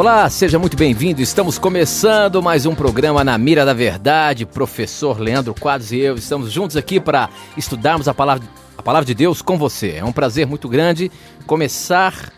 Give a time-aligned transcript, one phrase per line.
[0.00, 1.20] Olá, seja muito bem-vindo.
[1.20, 4.46] Estamos começando mais um programa na Mira da Verdade.
[4.46, 8.48] Professor Leandro Quadros e eu estamos juntos aqui para estudarmos a palavra,
[8.78, 9.96] a palavra de Deus com você.
[9.96, 11.12] É um prazer muito grande
[11.46, 12.32] começar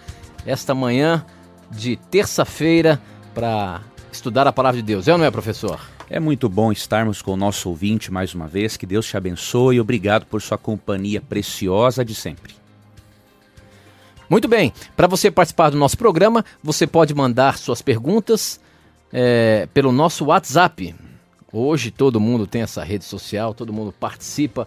[0.45, 1.25] esta manhã
[1.71, 3.01] de terça-feira
[3.33, 5.07] para estudar a palavra de Deus.
[5.07, 5.79] É ou não é, professor?
[6.11, 8.77] É muito bom estarmos com o nosso ouvinte mais uma vez.
[8.77, 12.62] Que Deus te abençoe e obrigado por sua companhia preciosa de sempre.
[14.33, 18.59] Muito bem, para você participar do nosso programa, você pode mandar suas perguntas
[19.13, 20.95] é, pelo nosso WhatsApp.
[21.53, 24.67] Hoje todo mundo tem essa rede social, todo mundo participa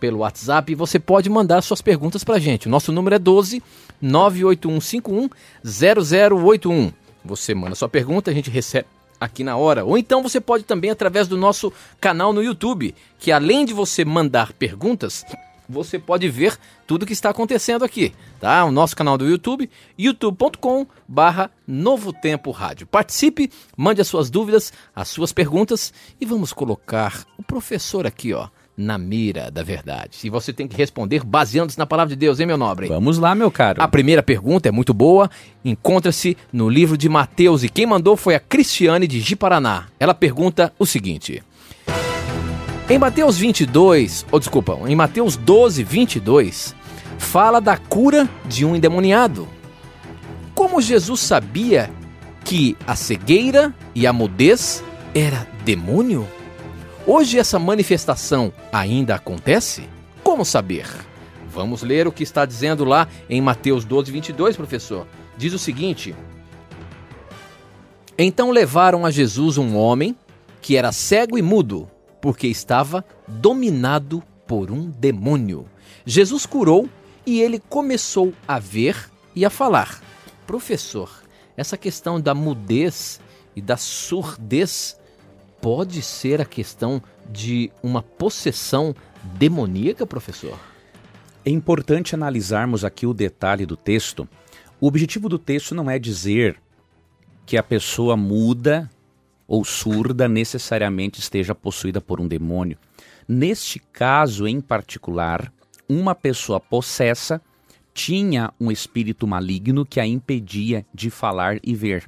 [0.00, 2.66] pelo WhatsApp e você pode mandar suas perguntas para a gente.
[2.66, 3.62] O nosso número é 12
[4.02, 5.30] 98151
[5.64, 6.92] 0081.
[7.24, 8.88] Você manda sua pergunta, a gente recebe
[9.20, 9.84] aqui na hora.
[9.84, 14.04] Ou então você pode também através do nosso canal no YouTube, que além de você
[14.04, 15.24] mandar perguntas,
[15.68, 18.64] você pode ver tudo que está acontecendo aqui, tá?
[18.64, 22.86] O nosso canal do YouTube, youtube.com barra Novo Tempo Rádio.
[22.86, 28.48] Participe, mande as suas dúvidas, as suas perguntas e vamos colocar o professor aqui, ó,
[28.76, 30.18] na mira da verdade.
[30.24, 32.88] E você tem que responder baseando-se na palavra de Deus, hein, meu nobre?
[32.88, 33.82] Vamos lá, meu caro.
[33.82, 35.30] A primeira pergunta é muito boa,
[35.64, 39.88] encontra-se no livro de Mateus e quem mandou foi a Cristiane de Jiparaná.
[39.98, 41.42] Ela pergunta o seguinte...
[42.88, 46.72] Em Mateus 22, ou desculpa, em Mateus 12, 22,
[47.18, 49.48] fala da cura de um endemoniado.
[50.54, 51.90] Como Jesus sabia
[52.44, 56.28] que a cegueira e a mudez era demônio?
[57.04, 59.88] Hoje essa manifestação ainda acontece?
[60.22, 60.86] Como saber?
[61.50, 65.08] Vamos ler o que está dizendo lá em Mateus 12, 22, professor.
[65.36, 66.14] Diz o seguinte:
[68.16, 70.14] Então levaram a Jesus um homem
[70.62, 71.90] que era cego e mudo
[72.26, 75.64] porque estava dominado por um demônio.
[76.04, 76.88] Jesus curou
[77.24, 80.02] e ele começou a ver e a falar.
[80.44, 81.08] Professor,
[81.56, 83.20] essa questão da mudez
[83.54, 84.98] e da surdez
[85.62, 87.00] pode ser a questão
[87.30, 90.58] de uma possessão demoníaca, professor?
[91.44, 94.28] É importante analisarmos aqui o detalhe do texto.
[94.80, 96.60] O objetivo do texto não é dizer
[97.46, 98.90] que a pessoa muda
[99.46, 102.78] ou surda necessariamente esteja possuída por um demônio.
[103.28, 105.52] Neste caso em particular,
[105.88, 107.40] uma pessoa possessa
[107.94, 112.04] tinha um espírito maligno que a impedia de falar e ver.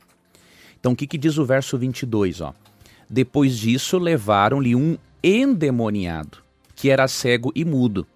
[0.78, 2.40] Então, o que, que diz o verso 22?
[2.40, 2.54] Ó?
[3.08, 6.38] Depois disso, levaram-lhe um endemoniado,
[6.74, 8.06] que era cego e mudo.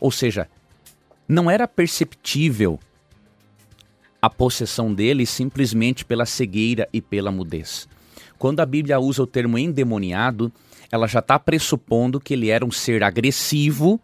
[0.00, 0.48] Ou seja,
[1.28, 2.80] não era perceptível
[4.20, 7.86] a possessão dele simplesmente pela cegueira e pela mudez.
[8.40, 10.50] Quando a Bíblia usa o termo endemoniado,
[10.90, 14.00] ela já está pressupondo que ele era um ser agressivo,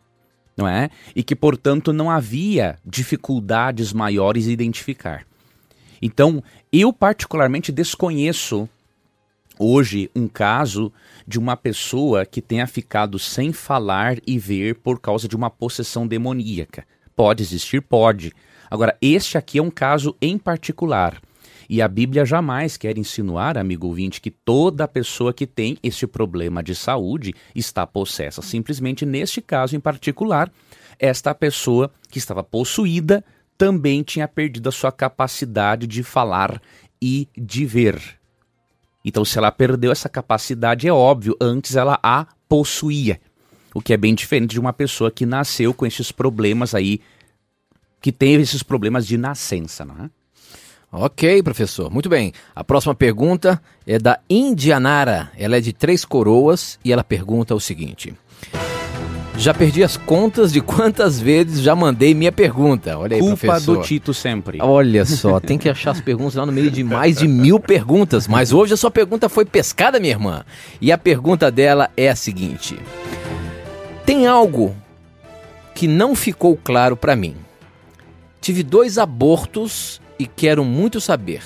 [0.54, 0.90] não é?
[1.14, 5.26] E que, portanto, não havia dificuldades maiores em identificar.
[6.02, 8.68] Então, eu particularmente desconheço
[9.58, 10.92] hoje um caso
[11.26, 16.06] de uma pessoa que tenha ficado sem falar e ver por causa de uma possessão
[16.06, 16.84] demoníaca.
[17.16, 17.80] Pode existir?
[17.80, 18.34] Pode.
[18.70, 21.22] Agora, este aqui é um caso em particular.
[21.68, 26.62] E a Bíblia jamais quer insinuar, amigo ouvinte, que toda pessoa que tem este problema
[26.62, 28.42] de saúde está possessa.
[28.42, 30.50] Simplesmente neste caso em particular,
[30.98, 33.24] esta pessoa que estava possuída
[33.58, 36.60] também tinha perdido a sua capacidade de falar
[37.00, 38.00] e de ver.
[39.04, 43.20] Então, se ela perdeu essa capacidade, é óbvio, antes ela a possuía.
[43.72, 47.00] O que é bem diferente de uma pessoa que nasceu com esses problemas aí,
[48.00, 50.10] que teve esses problemas de nascença, não é?
[50.98, 51.90] Ok, professor.
[51.90, 52.32] Muito bem.
[52.54, 55.30] A próxima pergunta é da Indianara.
[55.36, 58.14] Ela é de Três Coroas e ela pergunta o seguinte:
[59.36, 62.98] Já perdi as contas de quantas vezes já mandei minha pergunta.
[62.98, 63.76] Olha aí, Culpa professor.
[63.76, 64.58] do Tito sempre.
[64.62, 68.26] Olha só, tem que achar as perguntas lá no meio de mais de mil perguntas.
[68.26, 70.44] Mas hoje a sua pergunta foi pescada, minha irmã.
[70.80, 72.78] E a pergunta dela é a seguinte:
[74.06, 74.74] Tem algo
[75.74, 77.36] que não ficou claro para mim.
[78.40, 81.42] Tive dois abortos e quero muito saber: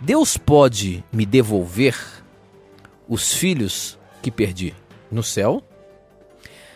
[0.00, 1.96] Deus pode me devolver
[3.08, 4.74] os filhos que perdi
[5.10, 5.62] no céu?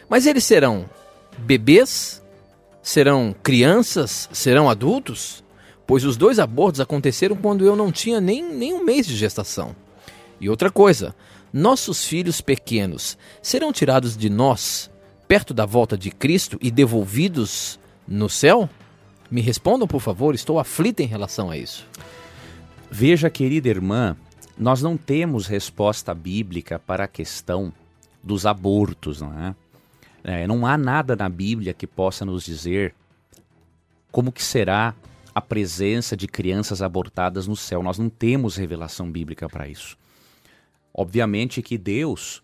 [0.08, 0.88] Mas eles serão
[1.38, 2.22] bebês?
[2.82, 4.28] Serão crianças?
[4.32, 5.42] Serão adultos?
[5.86, 9.74] Pois os dois abortos aconteceram quando eu não tinha nem, nem um mês de gestação.
[10.40, 11.14] E outra coisa,
[11.52, 14.90] nossos filhos pequenos serão tirados de nós
[15.26, 18.68] perto da volta de Cristo e devolvidos no céu?
[19.30, 21.86] Me respondam, por favor, estou aflita em relação a isso.
[22.90, 24.16] Veja, querida irmã,
[24.56, 27.72] nós não temos resposta bíblica para a questão
[28.22, 29.54] dos abortos, não é?
[30.24, 30.46] é?
[30.46, 32.94] Não há nada na Bíblia que possa nos dizer
[34.10, 34.94] como que será
[35.34, 37.82] a presença de crianças abortadas no céu.
[37.82, 39.98] Nós não temos revelação bíblica para isso.
[40.94, 42.42] Obviamente que Deus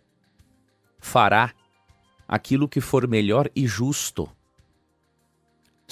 [1.00, 1.52] fará
[2.29, 4.29] aquilo que for melhor e justo,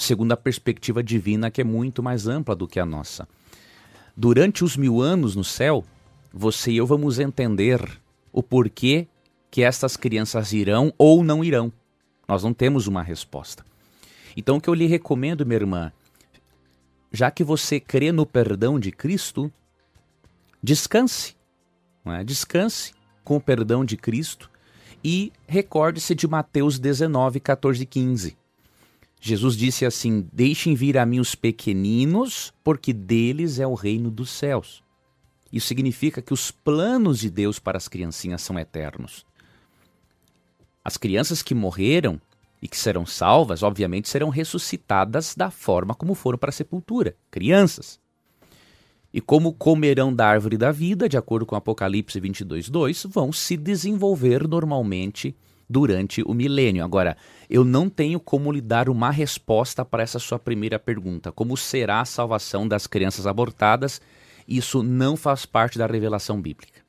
[0.03, 3.27] segundo a perspectiva divina que é muito mais ampla do que a nossa.
[4.15, 5.85] Durante os mil anos no céu,
[6.33, 7.81] você e eu vamos entender
[8.31, 9.07] o porquê
[9.49, 11.71] que estas crianças irão ou não irão.
[12.27, 13.65] Nós não temos uma resposta.
[14.35, 15.91] Então, o que eu lhe recomendo, minha irmã,
[17.11, 19.51] já que você crê no perdão de Cristo,
[20.63, 21.35] descanse.
[22.05, 22.23] É?
[22.23, 22.93] Descanse
[23.23, 24.49] com o perdão de Cristo
[25.03, 28.40] e recorde-se de Mateus 19, 14 e 15.
[29.23, 34.31] Jesus disse assim: Deixem vir a mim os pequeninos, porque deles é o reino dos
[34.31, 34.83] céus.
[35.53, 39.23] Isso significa que os planos de Deus para as criancinhas são eternos.
[40.83, 42.19] As crianças que morreram
[42.59, 47.99] e que serão salvas, obviamente, serão ressuscitadas da forma como foram para a sepultura crianças.
[49.13, 53.55] E como comerão da árvore da vida, de acordo com Apocalipse 22, 2, vão se
[53.55, 55.35] desenvolver normalmente
[55.71, 56.83] durante o milênio.
[56.83, 57.15] Agora,
[57.49, 62.01] eu não tenho como lhe dar uma resposta para essa sua primeira pergunta: como será
[62.01, 64.01] a salvação das crianças abortadas?
[64.47, 66.81] Isso não faz parte da revelação bíblica.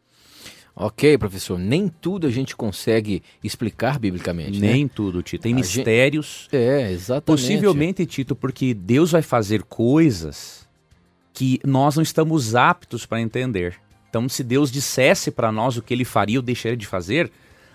[0.75, 4.59] Ok, professor, nem tudo a gente consegue explicar biblicamente.
[4.59, 4.73] Né?
[4.73, 4.91] Nem né?
[4.93, 5.43] tudo, Tito.
[5.43, 6.49] Tem a mistérios.
[6.51, 6.63] Gente...
[6.63, 7.27] É, exatamente.
[7.27, 10.67] Possivelmente, Tito, porque Deus vai fazer coisas
[11.35, 13.77] que nós não estamos aptos para entender.
[14.09, 17.31] Então, se Deus dissesse para nós o que ele faria ou deixaria de fazer,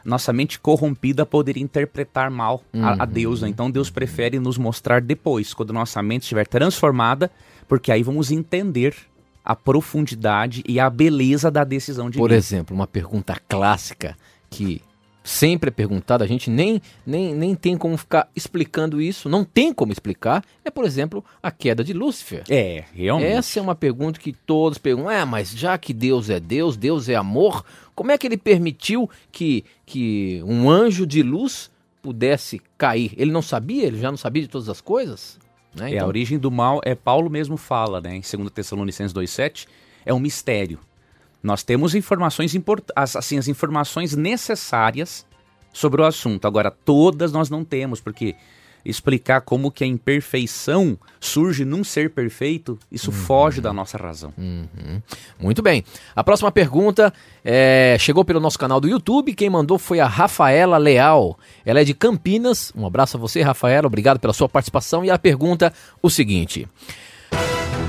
[0.08, 2.84] nossa mente corrompida poderia interpretar mal uhum.
[2.84, 3.12] a, a, uhum.
[3.12, 3.42] Deus.
[3.42, 3.50] Né?
[3.50, 7.30] Então, Deus prefere nos mostrar depois, quando nossa mente estiver transformada,
[7.68, 8.96] porque aí vamos entender
[9.44, 14.16] a profundidade e a beleza da decisão de Por exemplo, uma pergunta clássica
[14.50, 14.82] que
[15.28, 19.74] sempre é perguntada, a gente nem, nem, nem tem como ficar explicando isso, não tem
[19.74, 22.44] como explicar, é, por exemplo, a queda de Lúcifer.
[22.50, 23.30] É, realmente.
[23.30, 27.10] Essa é uma pergunta que todos perguntam, é, mas já que Deus é Deus, Deus
[27.10, 27.66] é amor,
[27.98, 33.12] como é que ele permitiu que, que um anjo de luz pudesse cair?
[33.18, 33.88] Ele não sabia?
[33.88, 35.40] Ele já não sabia de todas as coisas?
[35.74, 35.88] Né?
[35.88, 35.98] Então...
[35.98, 39.68] É, a origem do mal, é Paulo mesmo fala, né, em 2 Tessalonicenses 2,7,
[40.06, 40.78] é um mistério.
[41.42, 45.26] Nós temos informações importantes, assim, as informações necessárias
[45.74, 46.46] sobre o assunto.
[46.46, 48.36] Agora, todas nós não temos, porque
[48.90, 53.18] explicar como que a imperfeição surge num ser perfeito, isso uhum.
[53.18, 54.34] foge da nossa razão.
[54.38, 55.02] Uhum.
[55.40, 55.84] Muito bem.
[56.16, 57.14] A próxima pergunta
[57.44, 59.34] é, chegou pelo nosso canal do YouTube.
[59.34, 61.38] Quem mandou foi a Rafaela Leal.
[61.66, 62.72] Ela é de Campinas.
[62.76, 63.88] Um abraço a você, Rafaela.
[63.88, 65.04] Obrigado pela sua participação.
[65.04, 66.68] E a pergunta o seguinte: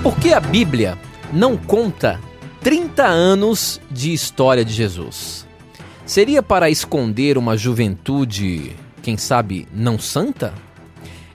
[0.02, 0.98] Por que a Bíblia
[1.32, 2.20] não conta
[2.60, 5.46] 30 anos de história de Jesus?
[6.04, 10.54] Seria para esconder uma juventude, quem sabe, não santa?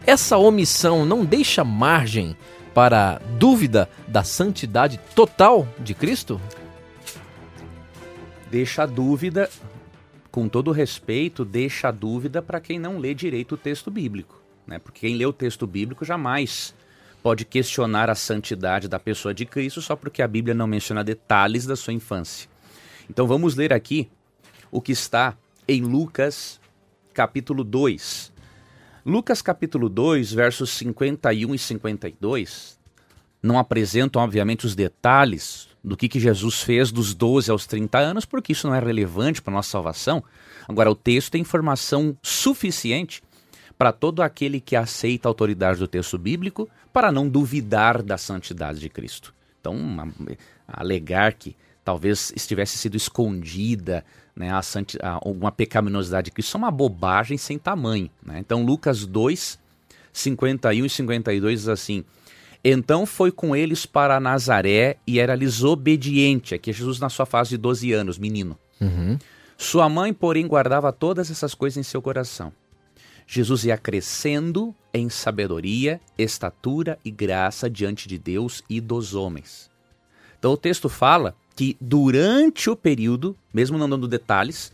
[0.06, 2.36] Essa omissão não deixa margem
[2.74, 6.42] para dúvida da santidade total de Cristo?
[8.52, 9.50] Deixa a dúvida,
[10.30, 14.42] com todo respeito, deixa a dúvida para quem não lê direito o texto bíblico.
[14.68, 14.78] Né?
[14.78, 16.76] Porque quem lê o texto bíblico jamais
[17.22, 21.66] pode questionar a santidade da pessoa de Cristo só porque a Bíblia não menciona detalhes
[21.66, 22.50] da sua infância.
[23.10, 24.10] Então vamos ler aqui
[24.70, 26.60] o que está em Lucas
[27.14, 28.33] capítulo 2,
[29.06, 32.80] Lucas capítulo 2, versos 51 e 52,
[33.42, 38.26] não apresentam, obviamente, os detalhes do que, que Jesus fez dos 12 aos 30 anos,
[38.26, 40.24] porque isso não é relevante para a nossa salvação.
[40.70, 43.22] Agora, o texto tem informação suficiente
[43.78, 48.80] para todo aquele que aceita a autoridade do texto bíblico para não duvidar da santidade
[48.80, 49.36] de Cristo.
[49.60, 49.76] Então,
[50.66, 56.60] alegar que talvez estivesse sido escondida né, a, a, alguma pecaminosidade de Cristo, isso é
[56.60, 58.10] uma bobagem sem tamanho.
[58.26, 58.40] Né?
[58.40, 59.60] Então, Lucas 2,
[60.12, 62.04] 51 e 52 diz assim:
[62.64, 66.56] Então foi com eles para Nazaré e era-lhes obediente.
[66.56, 68.58] Aqui é Jesus na sua fase de 12 anos, menino.
[68.80, 69.18] Uhum.
[69.58, 72.52] Sua mãe, porém, guardava todas essas coisas em seu coração.
[73.26, 79.72] Jesus ia crescendo em sabedoria, estatura e graça diante de Deus e dos homens.
[80.38, 84.74] Então o texto fala que durante o período, mesmo não dando detalhes,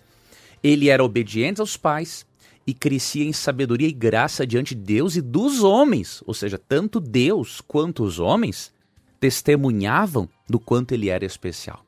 [0.63, 2.25] ele era obediente aos pais
[2.65, 6.21] e crescia em sabedoria e graça diante de Deus e dos homens.
[6.25, 8.71] Ou seja, tanto Deus quanto os homens
[9.19, 11.83] testemunhavam do quanto ele era especial.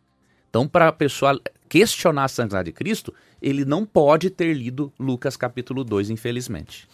[0.49, 5.37] Então, para a pessoa questionar a santidade de Cristo, ele não pode ter lido Lucas
[5.37, 6.87] capítulo 2, infelizmente.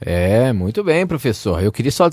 [0.00, 1.62] É, muito bem, professor.
[1.62, 2.08] Eu queria só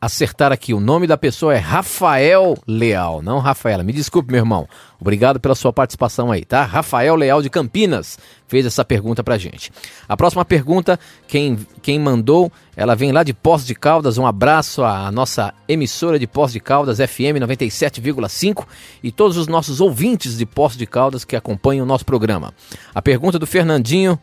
[0.00, 0.72] acertar aqui.
[0.72, 3.82] O nome da pessoa é Rafael Leal, não Rafaela.
[3.82, 4.68] Me desculpe, meu irmão.
[5.00, 6.64] Obrigado pela sua participação aí, tá?
[6.64, 9.70] Rafael Leal de Campinas fez essa pergunta pra gente.
[10.08, 14.18] A próxima pergunta, quem, quem mandou, ela vem lá de Poços de Caldas.
[14.18, 18.66] Um abraço à nossa emissora de Poços de Caldas, FM 97,5
[19.02, 22.54] e todos os nossos ouvintes de Poços de Caldas que acompanham o nosso programa.
[22.94, 24.18] A pergunta do Fernandinho.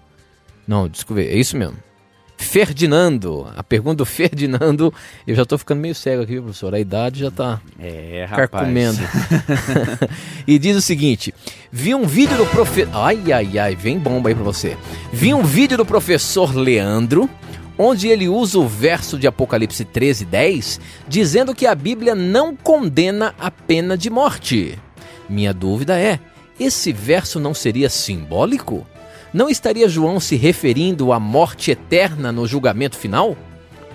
[0.67, 1.77] Não, desculpe, é isso mesmo.
[2.37, 3.47] Ferdinando.
[3.55, 4.93] A pergunta do Ferdinando,
[5.25, 6.73] eu já estou ficando meio cego aqui, professor.
[6.73, 8.99] A idade já está é, carcomendo.
[10.45, 11.33] e diz o seguinte:
[11.71, 12.91] vi um vídeo do professor.
[12.93, 14.77] Ai, ai, ai, vem bomba aí para você.
[15.11, 17.29] Vi um vídeo do professor Leandro.
[17.77, 23.35] Onde ele usa o verso de Apocalipse 13, 10, dizendo que a Bíblia não condena
[23.37, 24.79] a pena de morte.
[25.27, 26.17] Minha dúvida é:
[26.57, 28.87] esse verso não seria simbólico?
[29.35, 33.35] Não estaria João se referindo à morte eterna no julgamento final?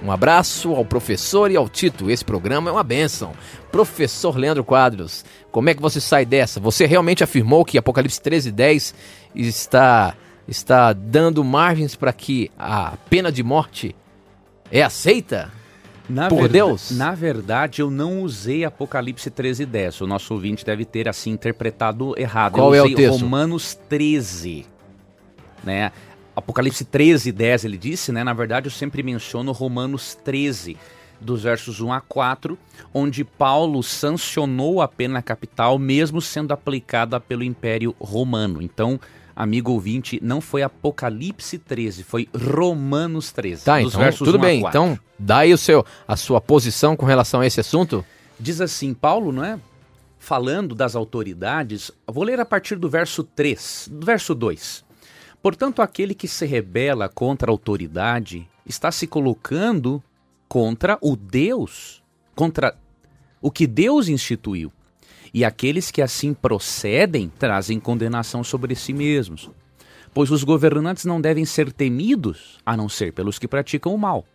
[0.04, 2.10] Um abraço ao professor e ao Tito.
[2.10, 3.32] Esse programa é uma benção.
[3.72, 6.60] Professor Leandro Quadros, como é que você sai dessa?
[6.60, 8.94] Você realmente afirmou que Apocalipse 13, 10
[9.34, 10.14] está,
[10.46, 13.96] está dando margens para que a pena de morte
[14.70, 15.50] é aceita?
[16.06, 16.90] Na por Deus?
[16.90, 20.02] Na verdade, eu não usei Apocalipse 13, 10.
[20.02, 22.52] O nosso ouvinte deve ter assim interpretado errado.
[22.52, 23.22] Qual eu é o texto?
[23.22, 24.66] Romanos 13
[25.64, 25.92] né?
[26.34, 28.24] Apocalipse 13, 10 ele disse, né?
[28.24, 30.76] Na verdade, eu sempre menciono Romanos 13,
[31.20, 32.58] dos versos 1 a 4,
[32.94, 38.62] onde Paulo sancionou a pena capital, mesmo sendo aplicada pelo Império Romano.
[38.62, 38.98] Então,
[39.36, 43.64] amigo ouvinte, não foi Apocalipse 13, foi Romanos 13.
[43.64, 44.64] Tá, então, tudo bem.
[44.66, 48.04] Então, dá aí o seu, a sua posição com relação a esse assunto?
[48.38, 49.58] Diz assim, Paulo, não é?
[50.18, 54.89] Falando das autoridades, vou ler a partir do verso 3, do verso 2.
[55.42, 60.02] Portanto, aquele que se rebela contra a autoridade está se colocando
[60.48, 62.02] contra o Deus,
[62.34, 62.76] contra
[63.40, 64.70] o que Deus instituiu.
[65.32, 69.48] E aqueles que assim procedem trazem condenação sobre si mesmos.
[70.12, 74.26] Pois os governantes não devem ser temidos, a não ser pelos que praticam o mal.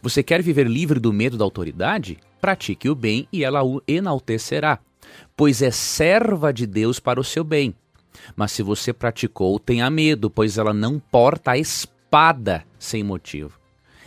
[0.00, 2.18] Você quer viver livre do medo da autoridade?
[2.40, 4.78] Pratique o bem e ela o enaltecerá,
[5.36, 7.74] pois é serva de Deus para o seu bem.
[8.36, 13.58] Mas se você praticou, tenha medo, pois ela não porta a espada sem motivo.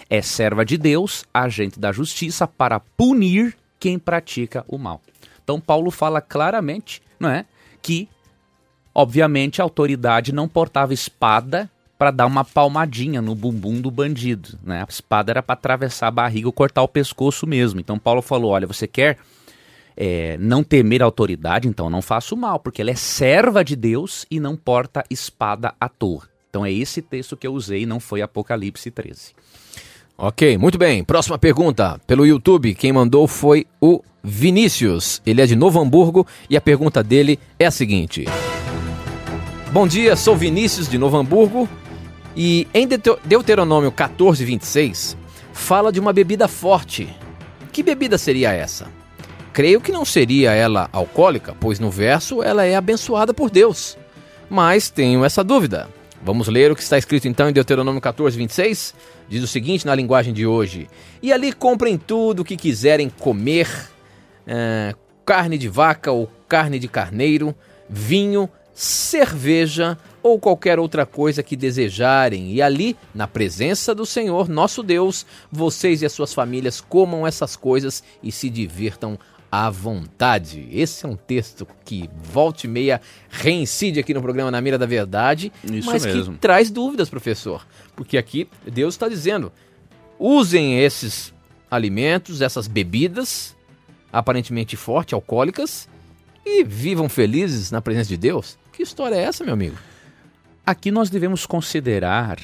[0.10, 5.02] É serva de Deus, agente da justiça, para punir quem pratica o mal.
[5.44, 7.46] Então Paulo fala claramente, não é,
[7.82, 8.08] que
[8.94, 14.82] obviamente a autoridade não portava espada para dar uma palmadinha no bumbum do bandido, né?
[14.82, 17.80] A espada era para atravessar a barriga ou cortar o pescoço mesmo.
[17.80, 19.18] Então Paulo falou: olha, você quer
[19.96, 23.76] é, não temer a autoridade, então não faça o mal, porque ela é serva de
[23.76, 26.24] Deus e não porta espada à toa.
[26.50, 29.34] Então é esse texto que eu usei, não foi Apocalipse 13.
[30.18, 31.04] Ok, muito bem.
[31.04, 32.76] Próxima pergunta pelo YouTube.
[32.76, 35.22] Quem mandou foi o Vinícius.
[35.26, 38.26] Ele é de Novo Hamburgo e a pergunta dele é a seguinte:
[39.72, 41.68] Bom dia, sou Vinícius de Novo Hamburgo
[42.36, 42.88] e em
[43.26, 45.18] Deuteronômio 14, 26
[45.54, 47.08] fala de uma bebida forte.
[47.72, 48.88] Que bebida seria essa?
[49.54, 53.96] Creio que não seria ela alcoólica, pois no verso ela é abençoada por Deus.
[54.50, 55.88] Mas tenho essa dúvida.
[56.24, 58.96] Vamos ler o que está escrito então em Deuteronômio 14, 26?
[59.30, 60.90] Diz o seguinte na linguagem de hoje:
[61.22, 63.70] E ali comprem tudo o que quiserem comer,
[64.48, 67.54] é, carne de vaca ou carne de carneiro,
[67.88, 74.82] vinho, cerveja ou qualquer outra coisa que desejarem, e ali, na presença do Senhor nosso
[74.82, 79.20] Deus, vocês e as suas famílias comam essas coisas e se divirtam
[79.56, 80.68] à vontade.
[80.72, 84.88] Esse é um texto que volta e meia reincide aqui no programa Na Mira da
[84.88, 86.34] Verdade, Isso mas mesmo.
[86.34, 87.64] que traz dúvidas, professor.
[87.96, 89.52] Porque aqui Deus está dizendo:
[90.18, 91.32] usem esses
[91.70, 93.56] alimentos, essas bebidas
[94.12, 95.88] aparentemente fortes, alcoólicas,
[96.44, 98.58] e vivam felizes na presença de Deus.
[98.72, 99.78] Que história é essa, meu amigo?
[100.66, 102.40] Aqui nós devemos considerar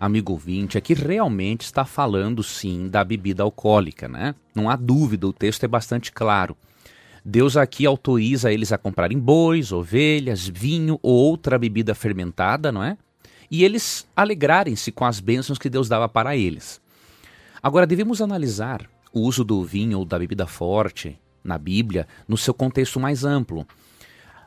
[0.00, 4.34] amigo ouvinte, é que realmente está falando sim da bebida alcoólica, né?
[4.54, 6.56] Não há dúvida, o texto é bastante claro.
[7.22, 12.96] Deus aqui autoriza eles a comprarem bois, ovelhas, vinho ou outra bebida fermentada, não é?
[13.50, 16.80] E eles alegrarem-se com as bênçãos que Deus dava para eles.
[17.62, 22.54] Agora devemos analisar o uso do vinho ou da bebida forte na Bíblia no seu
[22.54, 23.66] contexto mais amplo.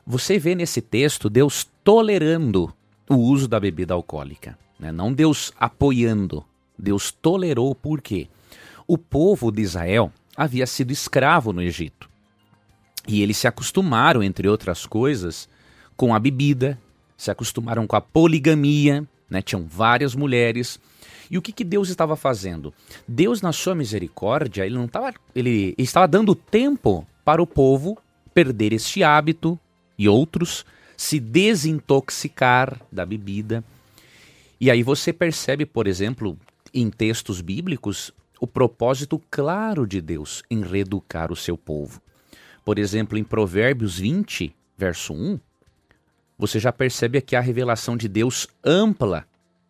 [0.03, 2.74] Você vê nesse texto Deus tolerando
[3.07, 4.57] o uso da bebida alcoólica.
[4.84, 4.92] Né?
[4.92, 6.44] Não Deus apoiando,
[6.78, 8.28] Deus tolerou por quê?
[8.86, 12.10] O povo de Israel havia sido escravo no Egito.
[13.08, 15.48] E eles se acostumaram, entre outras coisas,
[15.96, 16.78] com a bebida,
[17.16, 19.42] se acostumaram com a poligamia, né?
[19.42, 20.78] tinham várias mulheres.
[21.32, 22.74] E o que, que Deus estava fazendo?
[23.08, 25.13] Deus, na sua misericórdia, ele não estava.
[25.34, 27.98] Ele, estava dando tempo para o povo
[28.34, 29.58] perder este hábito
[29.98, 30.66] e outros,
[30.98, 33.63] se desintoxicar da bebida.
[34.63, 36.39] E aí você percebe, por exemplo,
[36.74, 42.01] em textos bíblicos, o propósito claro de Deus em reeducar o seu povo.
[42.63, 45.38] Por exemplo, em Provérbios 20, verso 1,
[46.38, 49.27] você já percebe aqui a revelação de Deus ampla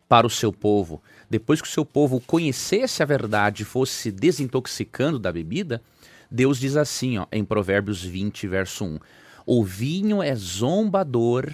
[0.08, 1.02] para o seu povo.
[1.28, 5.82] Depois que o seu povo conhecesse a verdade e fosse se desintoxicando da bebida,
[6.30, 9.00] Deus diz assim, ó, em Provérbios 20, verso 1:
[9.44, 11.52] O vinho é zombador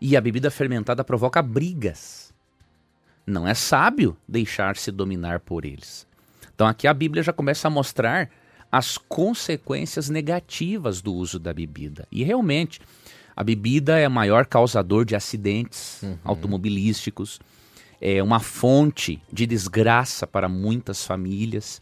[0.00, 2.27] e a bebida fermentada provoca brigas.
[3.28, 6.06] Não é sábio deixar-se dominar por eles.
[6.54, 8.30] Então aqui a Bíblia já começa a mostrar
[8.72, 12.06] as consequências negativas do uso da bebida.
[12.10, 12.80] E realmente,
[13.36, 16.18] a bebida é o maior causador de acidentes uhum.
[16.24, 17.38] automobilísticos,
[18.00, 21.80] é uma fonte de desgraça para muitas famílias.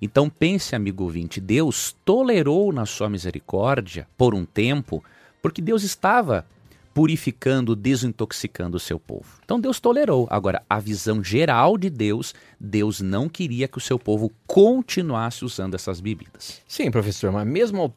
[0.00, 5.04] Então pense, amigo ouvinte, Deus tolerou na sua misericórdia por um tempo,
[5.42, 6.46] porque Deus estava
[6.96, 9.26] purificando, desintoxicando o seu povo.
[9.44, 10.26] Então Deus tolerou.
[10.30, 15.74] Agora, a visão geral de Deus, Deus não queria que o seu povo continuasse usando
[15.74, 16.62] essas bebidas.
[16.66, 17.94] Sim, professor, mas mesmo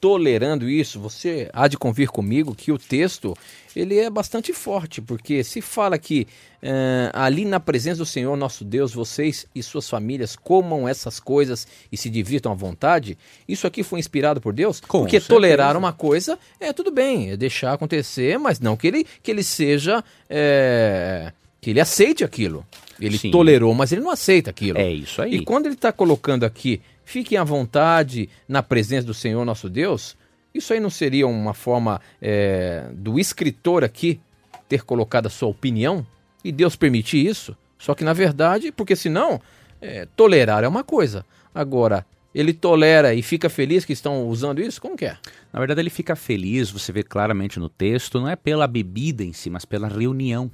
[0.00, 3.36] tolerando isso, você há de convir comigo que o texto
[3.74, 6.26] ele é bastante forte, porque se fala que
[6.62, 11.66] uh, ali na presença do Senhor nosso Deus, vocês e suas famílias comam essas coisas
[11.90, 14.80] e se divirtam à vontade, isso aqui foi inspirado por Deus?
[14.80, 15.34] Com porque certeza.
[15.34, 19.42] tolerar uma coisa é tudo bem, é deixar acontecer, mas não que ele, que ele
[19.42, 20.02] seja.
[20.28, 22.64] É, que ele aceite aquilo.
[23.00, 23.30] Ele Sim.
[23.30, 24.78] tolerou, mas ele não aceita aquilo.
[24.78, 25.34] É isso aí.
[25.34, 30.14] E quando ele está colocando aqui Fiquem à vontade na presença do Senhor nosso Deus.
[30.52, 34.20] Isso aí não seria uma forma é, do escritor aqui
[34.68, 36.06] ter colocado a sua opinião
[36.44, 37.56] e Deus permitir isso?
[37.78, 39.40] Só que na verdade, porque senão,
[39.80, 41.24] é, tolerar é uma coisa.
[41.54, 44.78] Agora, ele tolera e fica feliz que estão usando isso?
[44.78, 45.16] Como que é?
[45.50, 49.32] Na verdade, ele fica feliz, você vê claramente no texto, não é pela bebida em
[49.32, 50.50] si, mas pela reunião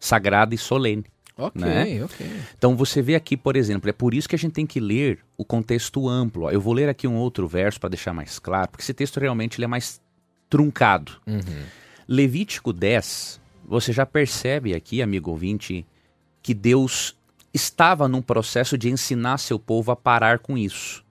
[0.00, 1.04] sagrada e solene.
[1.36, 2.04] Ok, né?
[2.04, 2.26] ok.
[2.56, 5.18] Então você vê aqui, por exemplo, é por isso que a gente tem que ler
[5.36, 6.48] o contexto amplo.
[6.50, 9.58] Eu vou ler aqui um outro verso para deixar mais claro, porque esse texto realmente
[9.58, 10.00] ele é mais
[10.48, 11.12] truncado.
[11.26, 11.64] Uhum.
[12.06, 15.84] Levítico 10, você já percebe aqui, amigo ouvinte,
[16.42, 17.16] que Deus
[17.52, 21.04] estava num processo de ensinar seu povo a parar com isso.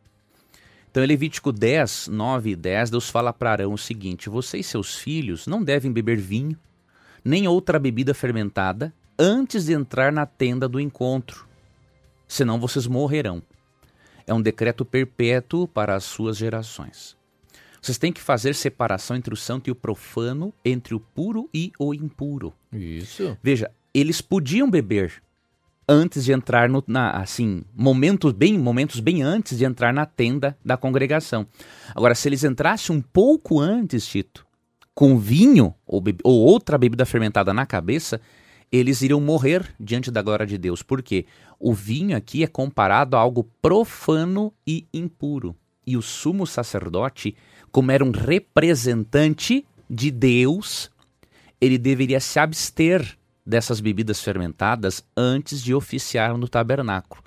[0.90, 4.64] Então, em Levítico 10, 9 e 10, Deus fala para Arão o seguinte: Você e
[4.64, 6.56] seus filhos não devem beber vinho,
[7.26, 11.48] nem outra bebida fermentada, antes de entrar na tenda do encontro,
[12.28, 13.42] senão vocês morrerão.
[14.26, 17.18] É um decreto perpétuo para as suas gerações.
[17.82, 21.72] Vocês têm que fazer separação entre o santo e o profano, entre o puro e
[21.78, 22.54] o impuro.
[22.72, 23.38] Isso.
[23.44, 25.22] Veja, eles podiam beber
[25.88, 30.58] antes de entrar no, na, assim, momentos bem, momentos bem antes de entrar na tenda
[30.64, 31.46] da congregação.
[31.94, 34.46] Agora, se eles entrassem um pouco antes, Tito,
[34.96, 38.22] com vinho ou, ou outra bebida fermentada na cabeça,
[38.80, 40.82] eles iriam morrer diante da glória de Deus.
[40.82, 41.28] Por quê?
[41.60, 45.56] O vinho aqui é comparado a algo profano e impuro.
[45.86, 47.36] E o sumo sacerdote,
[47.72, 50.90] como era um representante de Deus,
[51.62, 57.22] ele deveria se abster dessas bebidas fermentadas antes de oficiar no tabernáculo.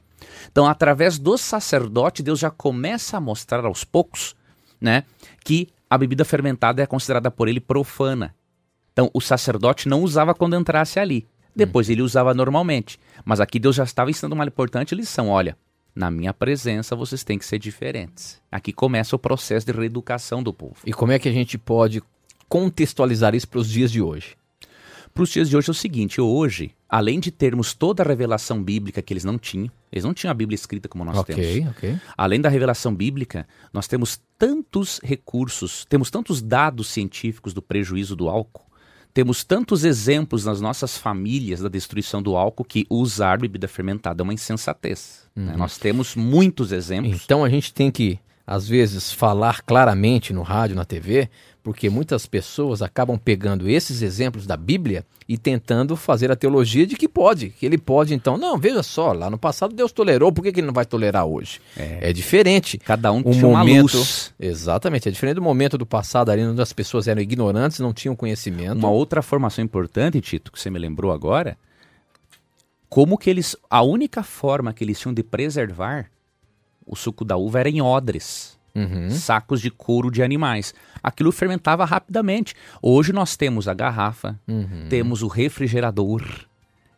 [0.50, 4.35] Então, através do sacerdote, Deus já começa a mostrar aos poucos,
[4.80, 5.04] né,
[5.44, 8.35] que a bebida fermentada é considerada por ele profana.
[8.92, 11.26] Então, o sacerdote não usava quando entrasse ali.
[11.57, 13.01] Depois ele usava normalmente.
[13.25, 15.31] Mas aqui Deus já estava ensinando uma importante lição.
[15.31, 15.57] Olha,
[15.95, 18.38] na minha presença vocês têm que ser diferentes.
[18.53, 20.77] Aqui começa o processo de reeducação do povo.
[20.85, 22.03] E como é que a gente pode
[22.47, 24.37] contextualizar isso para os dias de hoje?
[25.14, 28.62] Para os dias de hoje é o seguinte: hoje, além de termos toda a revelação
[28.62, 31.71] bíblica que eles não tinham, eles não tinham a Bíblia escrita como nós okay, temos.
[31.71, 31.99] Okay.
[32.14, 38.29] Além da revelação bíblica, nós temos tantos recursos, temos tantos dados científicos do prejuízo do
[38.29, 38.65] álcool
[39.16, 44.24] temos tantos exemplos nas nossas famílias da destruição do álcool que usar bebida fermentada é
[44.24, 45.26] uma insensatez.
[45.35, 45.42] Né?
[45.42, 45.50] Uhum.
[45.52, 45.57] Né?
[45.57, 47.22] Nós temos muitos exemplos.
[47.24, 51.31] Então a gente tem que, às vezes, falar claramente no rádio, na TV,
[51.66, 56.94] porque muitas pessoas acabam pegando esses exemplos da Bíblia e tentando fazer a teologia de
[56.94, 58.38] que pode, que ele pode então.
[58.38, 61.26] Não, veja só, lá no passado Deus tolerou, por que, que ele não vai tolerar
[61.26, 61.61] hoje?
[61.76, 62.79] É, é diferente.
[62.79, 64.33] Cada um tinha momento, uma luz.
[64.38, 68.14] Exatamente, é diferente do momento do passado ali onde as pessoas eram ignorantes, não tinham
[68.14, 68.79] conhecimento.
[68.79, 71.59] Uma outra formação importante, Tito, que você me lembrou agora,
[72.88, 76.12] como que eles, a única forma que eles tinham de preservar
[76.87, 78.56] o suco da uva era em odres.
[78.76, 79.10] Uhum.
[79.10, 80.74] Sacos de couro de animais.
[81.02, 82.54] Aquilo fermentava rapidamente.
[82.82, 84.86] Hoje nós temos a garrafa, uhum.
[84.90, 86.22] temos o refrigerador.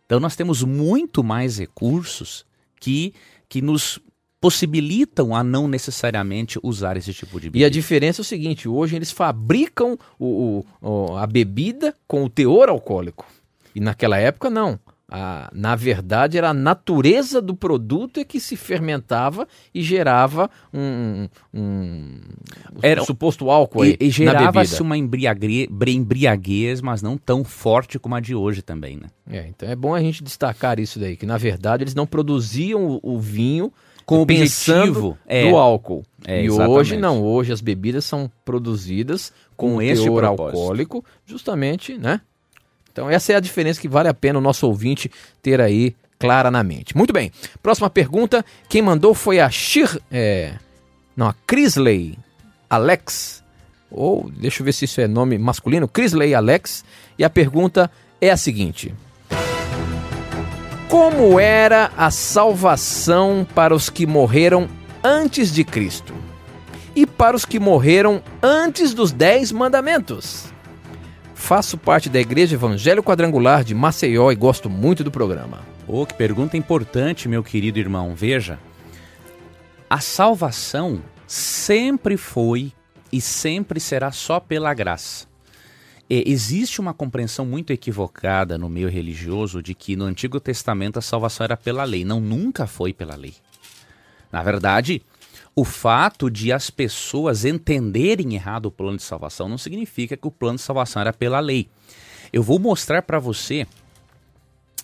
[0.05, 2.45] Então nós temos muito mais recursos
[2.81, 3.15] que,
[3.49, 4.01] que nos
[4.41, 7.59] possibilitam a não necessariamente usar esse tipo de bebida.
[7.59, 12.29] E a diferença é o seguinte: hoje eles fabricam o, o, a bebida com o
[12.29, 13.27] teor alcoólico.
[13.75, 14.79] E naquela época não.
[15.11, 21.27] A, na verdade, era a natureza do produto é que se fermentava e gerava um,
[21.55, 22.21] um,
[22.83, 28.21] era, um suposto álcool e, e gerava-se uma embriaguez, mas não tão forte como a
[28.21, 29.09] de hoje também, né?
[29.31, 32.87] É, então é bom a gente destacar isso daí, que na verdade eles não produziam
[32.87, 33.73] o, o vinho
[34.05, 34.27] com o
[35.27, 36.03] é, do álcool.
[36.27, 36.79] É, e exatamente.
[36.79, 42.21] hoje não, hoje as bebidas são produzidas com, com esse teor alcoólico, justamente, né?
[42.93, 45.11] Então essa é a diferença que vale a pena o nosso ouvinte
[45.43, 46.97] ter aí clara na mente.
[46.97, 47.31] Muito bem.
[47.63, 50.55] Próxima pergunta, quem mandou foi a Shir, é,
[51.17, 52.19] não, a Crisley
[52.69, 53.43] Alex,
[53.91, 56.85] ou deixa eu ver se isso é nome masculino, Crisley Alex,
[57.19, 58.95] e a pergunta é a seguinte:
[60.89, 64.69] Como era a salvação para os que morreram
[65.03, 66.15] antes de Cristo?
[66.95, 70.48] E para os que morreram antes dos dez mandamentos?
[71.39, 75.61] Faço parte da Igreja Evangelho Quadrangular de Maceió e gosto muito do programa.
[75.87, 78.15] Oh, que pergunta importante, meu querido irmão.
[78.15, 78.59] Veja,
[79.89, 82.71] a salvação sempre foi
[83.11, 85.27] e sempre será só pela graça.
[86.11, 91.03] E existe uma compreensão muito equivocada no meio religioso de que no Antigo Testamento a
[91.03, 92.05] salvação era pela lei.
[92.05, 93.33] Não, nunca foi pela lei.
[94.31, 95.01] Na verdade,
[95.59, 100.31] o fato de as pessoas entenderem errado o plano de salvação não significa que o
[100.31, 101.69] plano de salvação era pela lei.
[102.33, 103.67] Eu vou mostrar para você,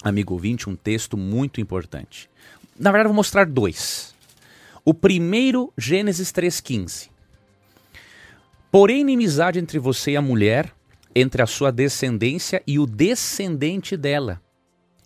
[0.02, 2.28] amigo ouvinte, um texto muito importante.
[2.76, 4.16] Na verdade, vou mostrar dois.
[4.84, 7.08] O primeiro, Gênesis 3,15.
[8.68, 10.74] Porém, inimizade entre você e a mulher,
[11.14, 14.42] entre a sua descendência e o descendente dela.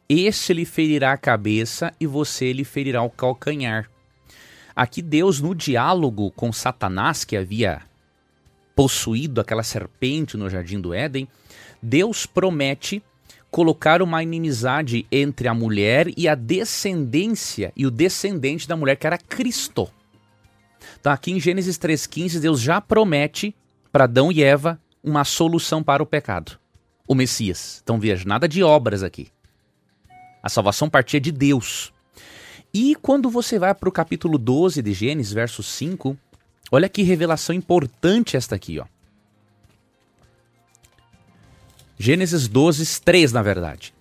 [0.09, 3.91] Este lhe ferirá a cabeça e você lhe ferirá o calcanhar.
[4.79, 7.83] Aqui Deus, no diálogo com Satanás, que havia
[8.77, 11.27] possuído aquela serpente no jardim do Éden,
[11.83, 13.03] Deus promete
[13.51, 19.05] colocar uma inimizade entre a mulher e a descendência e o descendente da mulher, que
[19.05, 19.91] era Cristo.
[21.01, 23.57] Então, aqui em Gênesis 3,15, Deus já promete
[23.91, 26.57] para Adão e Eva uma solução para o pecado:
[27.05, 27.81] o Messias.
[27.83, 29.27] Então, veja, nada de obras aqui.
[30.41, 31.93] A salvação partia de Deus.
[32.73, 36.17] E quando você vai para o capítulo 12 de Gênesis, verso 5,
[36.71, 38.87] olha que revelação importante esta aqui, ó.
[41.99, 43.93] Gênesis 12, 3, na verdade.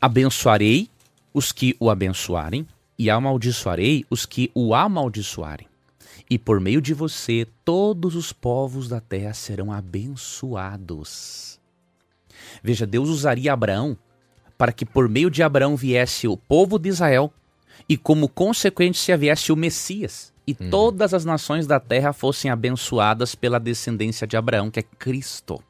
[0.00, 0.90] Abençoarei
[1.32, 2.66] os que o abençoarem,
[2.98, 5.66] e amaldiçoarei os que o amaldiçoarem.
[6.28, 11.60] E por meio de você, todos os povos da terra serão abençoados.
[12.62, 13.96] Veja, Deus usaria Abraão
[14.56, 17.32] para que por meio de Abraão viesse o povo de Israel
[17.88, 20.70] e como consequência viesse o Messias e uhum.
[20.70, 25.62] todas as nações da terra fossem abençoadas pela descendência de Abraão, que é Cristo.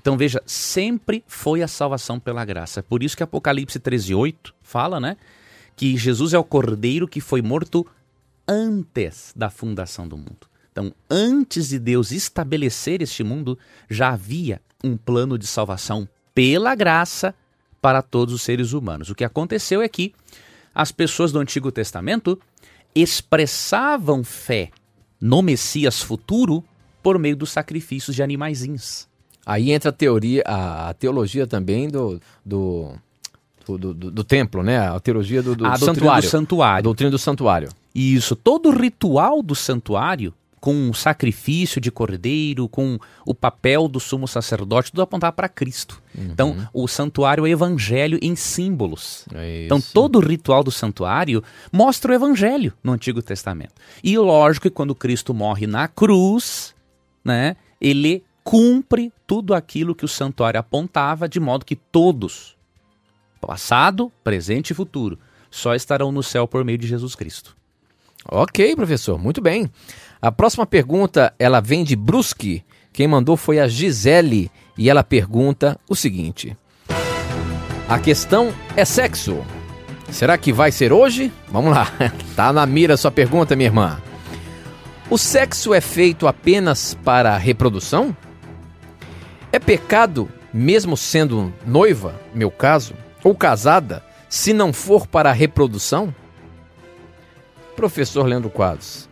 [0.00, 2.82] Então veja, sempre foi a salvação pela graça.
[2.82, 5.16] Por isso que Apocalipse 13:8 fala, né,
[5.76, 7.86] que Jesus é o cordeiro que foi morto
[8.46, 10.48] antes da fundação do mundo.
[10.72, 13.58] Então, antes de Deus estabelecer este mundo,
[13.88, 17.34] já havia um plano de salvação pela graça
[17.80, 19.10] para todos os seres humanos.
[19.10, 20.12] O que aconteceu é que
[20.74, 22.38] as pessoas do Antigo Testamento
[22.94, 24.70] expressavam fé
[25.20, 26.64] no Messias futuro
[27.02, 29.08] por meio dos sacrifícios de animaizinhos.
[29.44, 32.92] Aí entra a teoria, a, teologia também do, do,
[33.66, 34.78] do, do, do templo, né?
[34.78, 36.22] A teologia do, do a santuário.
[36.22, 36.78] do santuário.
[36.78, 37.68] A doutrina do santuário.
[37.94, 43.98] Isso, todo o ritual do santuário com o sacrifício de cordeiro, com o papel do
[43.98, 46.02] sumo sacerdote, tudo apontar para Cristo.
[46.14, 46.28] Uhum.
[46.30, 49.24] Então, o santuário é o evangelho em símbolos.
[49.34, 51.42] É então, todo o ritual do santuário
[51.72, 53.72] mostra o evangelho no Antigo Testamento.
[54.04, 56.74] E lógico que quando Cristo morre na cruz,
[57.24, 62.56] né, ele cumpre tudo aquilo que o santuário apontava, de modo que todos,
[63.40, 65.18] passado, presente e futuro,
[65.50, 67.56] só estarão no céu por meio de Jesus Cristo.
[68.28, 69.70] Ok, professor, muito bem.
[70.22, 72.62] A próxima pergunta, ela vem de Brusque.
[72.92, 76.54] Quem mandou foi a Gisele e ela pergunta o seguinte:
[77.88, 79.42] A questão é sexo.
[80.10, 81.32] Será que vai ser hoje?
[81.48, 81.86] Vamos lá.
[82.36, 84.00] Tá na mira sua pergunta, minha irmã.
[85.10, 88.16] O sexo é feito apenas para reprodução?
[89.52, 96.14] É pecado, mesmo sendo noiva, meu caso, ou casada, se não for para reprodução?
[97.76, 99.09] Professor Leandro Quadros,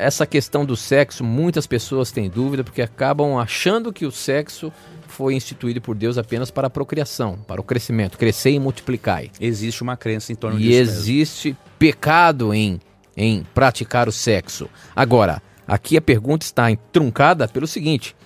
[0.00, 4.72] essa questão do sexo, muitas pessoas têm dúvida porque acabam achando que o sexo
[5.06, 9.24] foi instituído por Deus apenas para a procriação, para o crescimento, crescer e multiplicar.
[9.38, 10.72] Existe uma crença em torno e disso.
[10.72, 11.60] E existe mesmo.
[11.78, 12.80] pecado em,
[13.16, 14.70] em praticar o sexo.
[14.96, 18.16] Agora, aqui a pergunta está truncada pelo seguinte: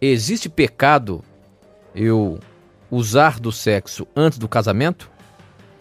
[0.00, 1.24] existe pecado
[1.94, 2.38] eu
[2.90, 5.10] usar do sexo antes do casamento,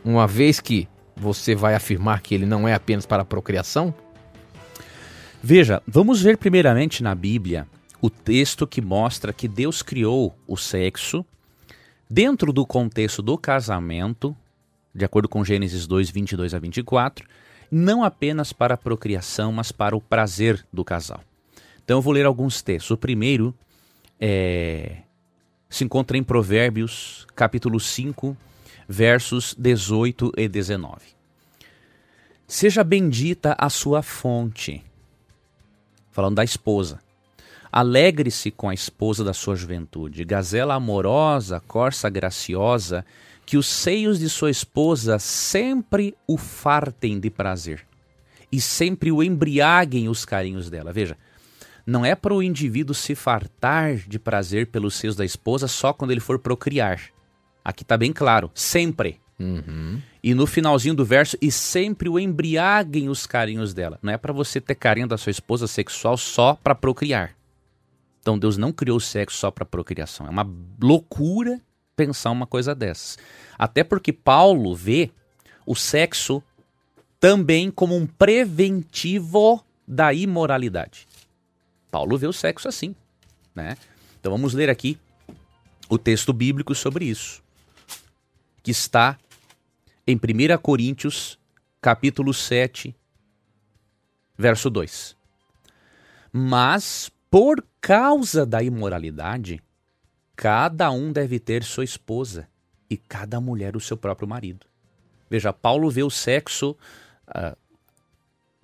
[0.04, 3.94] uma vez que você vai afirmar que ele não é apenas para a procriação?
[5.44, 7.68] Veja, vamos ver primeiramente na Bíblia
[8.00, 11.26] o texto que mostra que Deus criou o sexo
[12.08, 14.38] dentro do contexto do casamento,
[14.94, 17.28] de acordo com Gênesis 2, 22 a 24,
[17.72, 21.22] não apenas para a procriação, mas para o prazer do casal.
[21.84, 22.92] Então eu vou ler alguns textos.
[22.92, 23.52] O primeiro
[24.20, 24.98] é,
[25.68, 28.38] se encontra em Provérbios, capítulo 5,
[28.88, 30.98] versos 18 e 19.
[32.48, 34.84] Seja bendita a sua fonte.
[36.12, 37.00] Falando da esposa.
[37.72, 43.06] Alegre-se com a esposa da sua juventude, gazela amorosa, corça graciosa,
[43.46, 47.86] que os seios de sua esposa sempre o fartem de prazer
[48.52, 50.92] e sempre o embriaguem os carinhos dela.
[50.92, 51.18] Veja,
[51.86, 56.12] não é para o indivíduo se fartar de prazer pelos seios da esposa só quando
[56.12, 57.02] ele for procriar.
[57.64, 59.20] Aqui está bem claro, sempre.
[59.42, 60.02] Uhum.
[60.24, 63.98] E no finalzinho do verso, e sempre o embriaguem os carinhos dela.
[64.02, 67.36] Não é para você ter carinho da sua esposa sexual só para procriar.
[68.20, 70.28] Então Deus não criou o sexo só para procriação.
[70.28, 70.48] É uma
[70.80, 71.60] loucura
[71.96, 73.18] pensar uma coisa dessas.
[73.58, 75.10] Até porque Paulo vê
[75.66, 76.44] o sexo
[77.20, 81.08] também como um preventivo da imoralidade.
[81.90, 82.96] Paulo vê o sexo assim,
[83.54, 83.76] né?
[84.20, 84.98] Então vamos ler aqui
[85.90, 87.44] o texto bíblico sobre isso,
[88.64, 89.18] que está
[90.06, 91.40] em 1 Coríntios,
[91.82, 92.96] capítulo 7,
[94.38, 95.16] verso 2.
[96.32, 99.62] Mas por causa da imoralidade,
[100.36, 102.48] cada um deve ter sua esposa
[102.90, 104.66] e cada mulher o seu próprio marido.
[105.30, 106.76] Veja, Paulo vê o sexo
[107.30, 107.58] uh,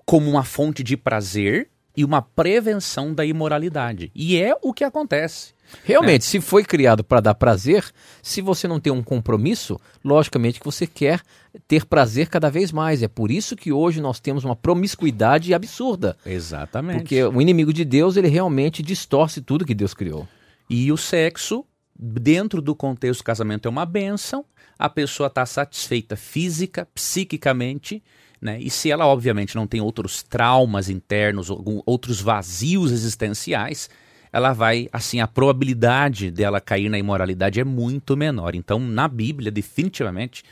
[0.06, 4.12] como uma fonte de prazer e uma prevenção da imoralidade.
[4.14, 5.54] E é o que acontece.
[5.84, 7.86] Realmente, se foi criado para dar prazer,
[8.22, 11.22] se você não tem um compromisso, logicamente que você quer
[11.68, 13.04] ter prazer cada vez mais.
[13.04, 16.18] É por isso que hoje nós temos uma promiscuidade absurda.
[16.26, 17.00] Exatamente.
[17.00, 20.28] Porque o inimigo de Deus, ele realmente distorce tudo que Deus criou.
[20.70, 21.66] E o sexo,
[21.98, 24.46] dentro do contexto do casamento, é uma benção.
[24.78, 28.04] A pessoa está satisfeita física, psiquicamente,
[28.40, 28.60] né?
[28.62, 31.50] E se ela, obviamente, não tem outros traumas internos,
[31.86, 33.90] outros vazios existenciais,
[34.32, 38.56] ela vai, assim, a probabilidade dela cair na imoralidade é muito menor.
[38.56, 40.44] Então, na Bíblia, definitivamente,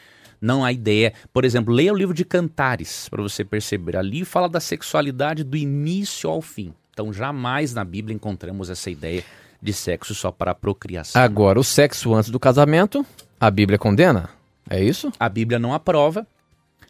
[0.42, 1.14] não há ideia.
[1.34, 3.98] Por exemplo, leia o livro de Cantares, para você perceber.
[3.98, 6.74] Ali fala da sexualidade do início ao fim.
[6.92, 9.24] Então, jamais na Bíblia encontramos essa ideia
[9.62, 11.22] de sexo só para a procriação.
[11.22, 13.06] Agora, o sexo antes do casamento,
[13.40, 14.30] a Bíblia condena?
[14.70, 15.12] É isso?
[15.20, 16.26] A Bíblia não aprova.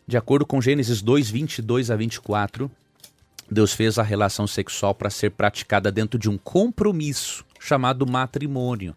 [0.07, 2.69] De acordo com Gênesis 2, 22 a 24,
[3.49, 8.95] Deus fez a relação sexual para ser praticada dentro de um compromisso chamado matrimônio.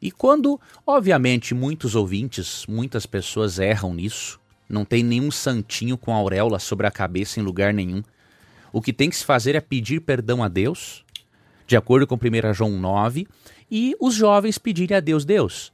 [0.00, 6.58] E quando, obviamente, muitos ouvintes, muitas pessoas erram nisso, não tem nenhum santinho com auréola
[6.58, 8.02] sobre a cabeça em lugar nenhum.
[8.72, 11.04] O que tem que se fazer é pedir perdão a Deus,
[11.66, 13.26] de acordo com 1 João 9,
[13.70, 15.72] e os jovens pedirem a Deus: Deus,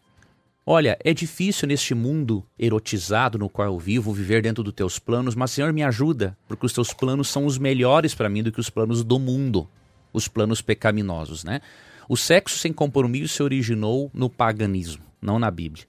[0.65, 5.35] Olha, é difícil neste mundo erotizado no qual eu vivo viver dentro dos teus planos,
[5.35, 8.61] mas Senhor me ajuda, porque os teus planos são os melhores para mim do que
[8.61, 9.69] os planos do mundo,
[10.13, 11.61] os planos pecaminosos, né?
[12.09, 15.85] O sexo sem compromisso se originou no paganismo, não na Bíblia.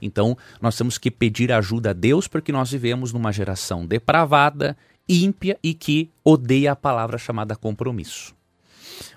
[0.00, 4.74] Então, nós temos que pedir ajuda a Deus porque nós vivemos numa geração depravada,
[5.06, 8.34] ímpia e que odeia a palavra chamada compromisso.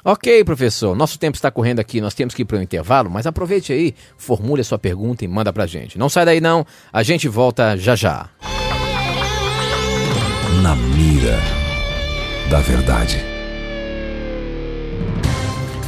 [0.04, 3.28] Ok, professor, nosso tempo está correndo aqui, nós temos que ir para o intervalo, mas
[3.28, 5.98] aproveite aí, formule a sua pergunta e manda para a gente.
[5.98, 8.30] Não sai daí não, a gente volta já já.
[10.62, 11.40] Na mira
[12.50, 13.38] da verdade.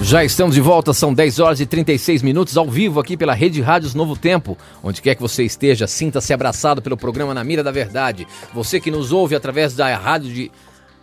[0.02, 3.62] Já estamos de volta, são 10 horas e 36 minutos ao vivo aqui pela Rede
[3.62, 4.58] Rádios Novo Tempo.
[4.82, 8.26] Onde quer que você esteja, sinta-se abraçado pelo programa Na Mira da Verdade.
[8.54, 10.52] Você que nos ouve através da rádio de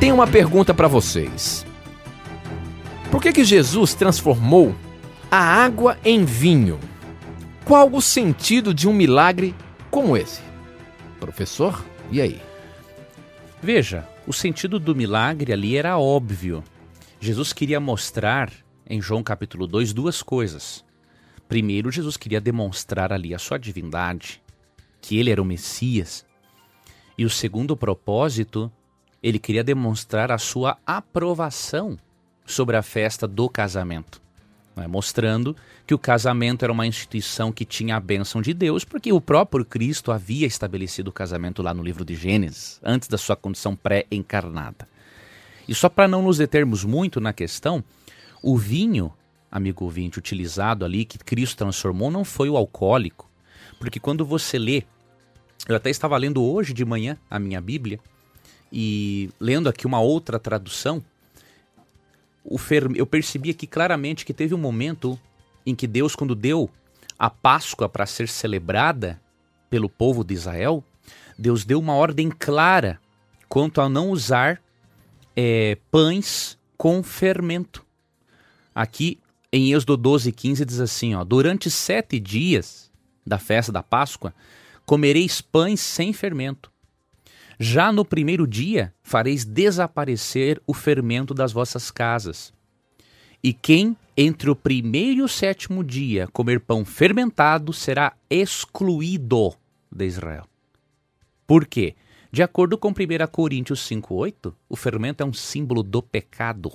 [0.00, 1.64] Tem uma pergunta para vocês.
[3.08, 4.74] Por que, que Jesus transformou
[5.30, 6.80] a água em vinho?
[7.64, 9.54] Qual o sentido de um milagre
[9.92, 10.49] como esse?
[11.20, 12.40] Professor, e aí?
[13.62, 16.64] Veja, o sentido do milagre ali era óbvio.
[17.20, 18.50] Jesus queria mostrar,
[18.88, 20.82] em João capítulo 2, duas coisas.
[21.46, 24.42] Primeiro, Jesus queria demonstrar ali a sua divindade,
[25.00, 26.24] que ele era o Messias.
[27.18, 28.72] E o segundo propósito,
[29.22, 31.98] ele queria demonstrar a sua aprovação
[32.46, 34.19] sobre a festa do casamento
[34.80, 35.54] né, mostrando
[35.86, 39.62] que o casamento era uma instituição que tinha a bênção de Deus, porque o próprio
[39.62, 44.88] Cristo havia estabelecido o casamento lá no livro de Gênesis, antes da sua condição pré-encarnada.
[45.68, 47.84] E só para não nos determos muito na questão,
[48.42, 49.12] o vinho,
[49.52, 53.30] amigo ouvinte, utilizado ali, que Cristo transformou, não foi o alcoólico,
[53.78, 54.84] porque quando você lê,
[55.68, 58.00] eu até estava lendo hoje de manhã a minha Bíblia,
[58.72, 61.04] e lendo aqui uma outra tradução,
[62.58, 62.90] fer...
[62.94, 65.18] eu percebi aqui claramente que teve um momento
[65.64, 66.70] em que Deus, quando deu
[67.18, 69.20] a Páscoa para ser celebrada
[69.68, 70.82] pelo povo de Israel,
[71.38, 73.00] Deus deu uma ordem clara
[73.48, 74.60] quanto a não usar
[75.36, 77.84] é, pães com fermento.
[78.74, 79.18] Aqui
[79.52, 82.90] em Êxodo 12, 15 diz assim: ó, Durante sete dias
[83.26, 84.34] da festa da Páscoa,
[84.86, 86.70] comereis pães sem fermento.
[87.62, 92.54] Já no primeiro dia fareis desaparecer o fermento das vossas casas.
[93.44, 99.52] E quem entre o primeiro e o sétimo dia comer pão fermentado será excluído
[99.92, 100.46] de Israel.
[101.46, 101.94] Por quê?
[102.32, 102.94] De acordo com 1
[103.30, 106.72] Coríntios 5,8, o fermento é um símbolo do pecado.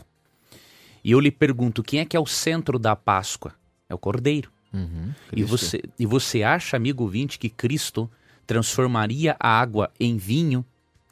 [1.04, 3.56] E eu lhe pergunto: quem é que é o centro da Páscoa?
[3.89, 4.52] É o Cordeiro.
[4.71, 8.08] Uhum, e, você, e você acha, amigo ouvinte, que Cristo
[8.45, 10.63] transformaria a água em vinho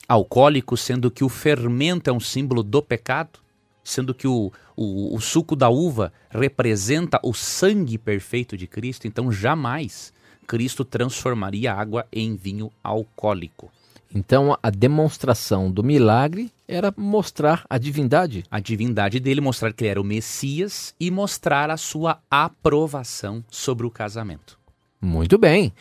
[0.07, 3.39] alcoólico, sendo que o fermento é um símbolo do pecado,
[3.83, 9.31] sendo que o, o, o, suco da uva representa o sangue perfeito de Cristo, então
[9.31, 10.13] jamais
[10.47, 13.71] Cristo transformaria água em vinho alcoólico.
[14.15, 18.43] Então a demonstração do milagre era mostrar a divindade.
[18.49, 23.87] A divindade dele, mostrar que ele era o Messias e mostrar a sua aprovação sobre
[23.87, 24.57] o casamento.
[25.01, 25.73] Muito bem.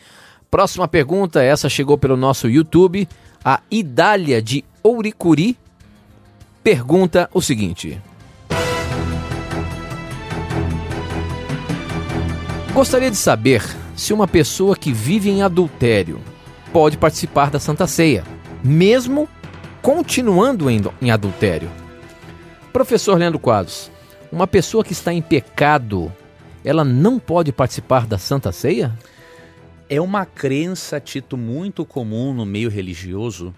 [0.49, 3.07] Próxima pergunta, essa chegou pelo nosso YouTube.
[3.45, 5.57] A Idália de Ouricuri
[6.63, 8.01] pergunta o seguinte:
[12.73, 13.61] Gostaria de saber
[13.97, 16.21] se uma pessoa que vive em adultério
[16.71, 18.23] pode participar da Santa Ceia,
[18.63, 19.27] mesmo
[19.81, 21.69] continuando em, adultério.
[22.71, 23.91] Professor Leandro Quadros,
[24.31, 26.11] uma pessoa que está em pecado,
[26.63, 28.97] ela não pode participar da Santa Ceia?
[29.89, 33.53] É uma crença, Tito, muito comum no meio religioso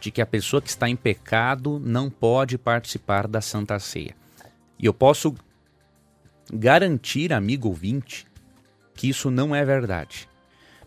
[0.00, 4.14] de que a pessoa que está em pecado não pode participar da Santa Ceia.
[4.78, 5.34] E eu posso
[6.52, 8.26] garantir, amigo ouvinte,
[8.94, 10.28] que isso não é verdade.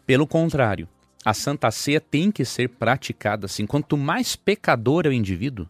[0.06, 0.88] Pelo contrário,
[1.26, 3.66] a Santa Ceia tem que ser praticada assim.
[3.66, 5.68] Quanto mais pecador é o indivíduo,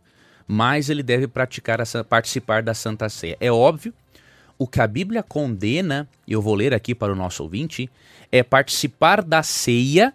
[0.47, 3.37] mais ele deve praticar essa, participar da Santa Ceia.
[3.39, 3.93] É óbvio,
[4.57, 7.89] o que a Bíblia condena, e eu vou ler aqui para o nosso ouvinte,
[8.31, 10.13] é participar da ceia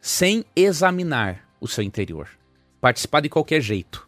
[0.00, 2.28] sem examinar o seu interior.
[2.80, 4.06] Participar de qualquer jeito.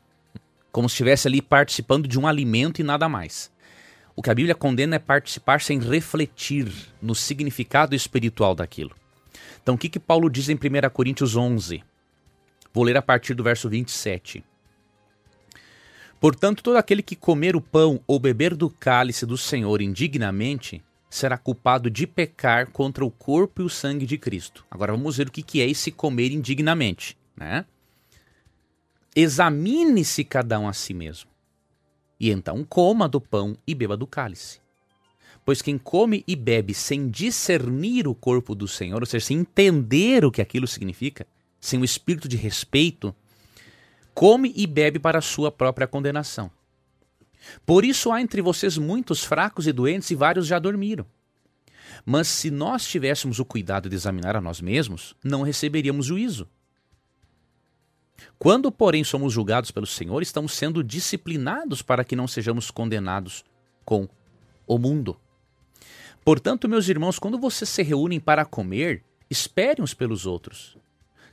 [0.71, 3.51] Como se estivesse ali participando de um alimento e nada mais.
[4.15, 8.95] O que a Bíblia condena é participar sem refletir no significado espiritual daquilo.
[9.63, 11.83] Então, o que, que Paulo diz em 1 Coríntios 11?
[12.73, 14.45] Vou ler a partir do verso 27.
[16.21, 21.39] Portanto, todo aquele que comer o pão ou beber do cálice do Senhor indignamente será
[21.39, 24.65] culpado de pecar contra o corpo e o sangue de Cristo.
[24.71, 27.65] Agora vamos ver o que é esse comer indignamente, né?
[29.15, 31.31] Examine-se cada um a si mesmo,
[32.21, 34.61] e então coma do pão e beba do cálice.
[35.45, 40.25] Pois quem come e bebe sem discernir o corpo do Senhor, ou seja, sem entender
[40.25, 41.27] o que aquilo significa,
[41.59, 43.15] sem o espírito de respeito,
[44.19, 46.51] come e bebe para sua própria condenação.
[47.65, 51.07] Por isso há entre vocês muitos fracos e doentes, e vários já dormiram.
[52.05, 56.49] Mas se nós tivéssemos o cuidado de examinar a nós mesmos, não receberíamos juízo.
[58.41, 63.45] Quando, porém, somos julgados pelo Senhor, estamos sendo disciplinados para que não sejamos condenados
[63.85, 64.09] com
[64.67, 65.17] o mundo.
[66.25, 70.77] Portanto, meus irmãos, quando vocês se reúnem para comer, espere uns pelos outros.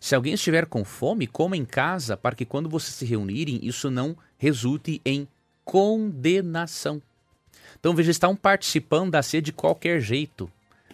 [0.06, 3.90] Se alguém estiver com fome, coma em casa, para que quando vocês se reunirem, isso
[3.90, 5.28] não resulte em
[5.64, 7.02] condenação.
[7.80, 10.48] Então veja, estavam participando da ceia de qualquer jeito.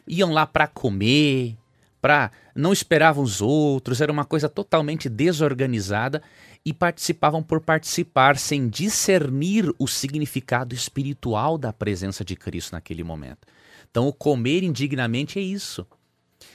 [0.08, 1.58] Iam lá para comer,
[2.02, 6.24] para não esperavam os outros, era uma coisa totalmente desorganizada
[6.64, 13.46] e participavam por participar sem discernir o significado espiritual da presença de Cristo naquele momento.
[13.90, 15.86] Então o comer indignamente é isso.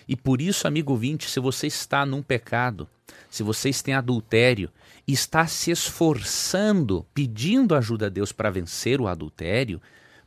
[0.09, 2.89] E por isso, amigo vinte, se você está num pecado,
[3.29, 4.71] se vocês têm adultério
[5.07, 9.81] e está se esforçando, pedindo ajuda a Deus para vencer o adultério,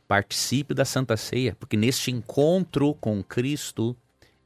[0.06, 3.96] participe da Santa Ceia, porque neste encontro com Cristo,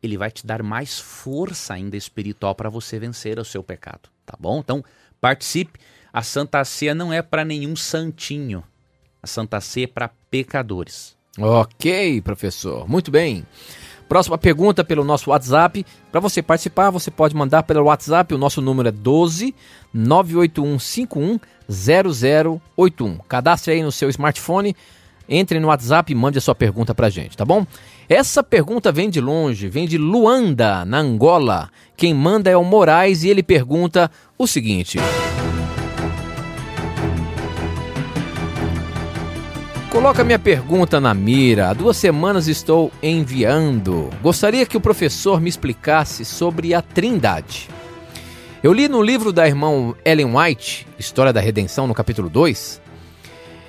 [0.02, 4.36] ele vai te dar mais força ainda espiritual para você vencer o seu pecado, tá
[4.38, 4.60] bom?
[4.60, 4.84] Então,
[5.20, 5.80] participe.
[6.12, 8.62] A Santa Ceia não é para nenhum santinho.
[9.22, 11.16] A Santa Ceia é para pecadores.
[11.38, 12.88] Ok, professor.
[12.88, 13.44] Muito bem.
[14.14, 15.84] Próxima pergunta pelo nosso WhatsApp.
[16.12, 18.32] Para você participar, você pode mandar pelo WhatsApp.
[18.32, 19.52] O nosso número é 12
[19.92, 23.18] 98151 0081.
[23.28, 24.76] Cadastre aí no seu smartphone,
[25.28, 27.66] entre no WhatsApp e mande a sua pergunta para gente, tá bom?
[28.08, 31.68] Essa pergunta vem de longe, vem de Luanda, na Angola.
[31.96, 34.08] Quem manda é o Moraes e ele pergunta
[34.38, 34.96] o seguinte.
[39.94, 41.70] Coloca minha pergunta na mira.
[41.70, 44.10] Há duas semanas estou enviando.
[44.20, 47.68] Gostaria que o professor me explicasse sobre a Trindade.
[48.60, 52.82] Eu li no livro da irmã Ellen White, História da Redenção, no capítulo 2,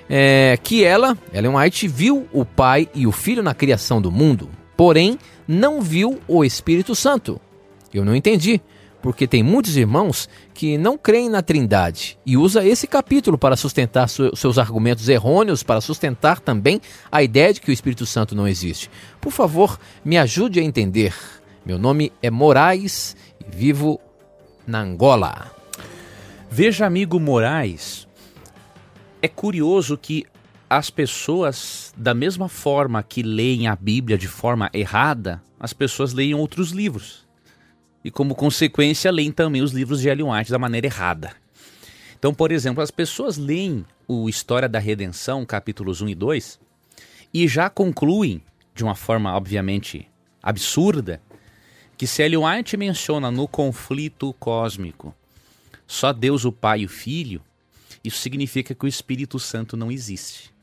[0.09, 4.49] é, que ela, Ellen White, viu o Pai e o Filho na criação do mundo,
[4.76, 7.39] porém não viu o Espírito Santo.
[7.93, 8.59] Eu não entendi
[9.05, 14.09] porque tem muitos irmãos que não creem na Trindade e usa esse capítulo para sustentar
[14.09, 16.81] seus argumentos errôneos, para sustentar também
[17.11, 18.89] a ideia de que o Espírito Santo não existe.
[19.21, 21.13] Por favor, me ajude a entender.
[21.63, 24.01] Meu nome é Moraes e vivo
[24.65, 25.51] na Angola.
[26.49, 28.07] Veja, amigo Moraes,
[29.21, 30.25] é curioso que
[30.67, 36.33] as pessoas, da mesma forma que leem a Bíblia de forma errada, as pessoas leem
[36.33, 37.24] outros livros
[38.05, 41.35] e, como consequência, leem também os livros de Ellen White da maneira errada.
[42.19, 46.59] Então, por exemplo, as pessoas leem o História da Redenção, capítulos 1 e 2,
[47.33, 48.43] e já concluem,
[48.75, 50.07] de uma forma obviamente
[50.43, 51.19] absurda,
[51.97, 55.15] que se Ellen White menciona no conflito cósmico
[55.87, 57.41] só Deus, o Pai e o Filho,
[58.03, 60.53] isso significa que o Espírito Santo não existe.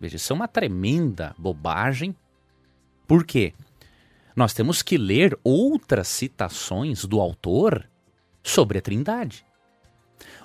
[0.00, 2.16] Veja, isso é uma tremenda bobagem.
[3.06, 3.52] Por quê?
[4.34, 7.88] Nós temos que ler outras citações do autor
[8.42, 9.44] sobre a Trindade.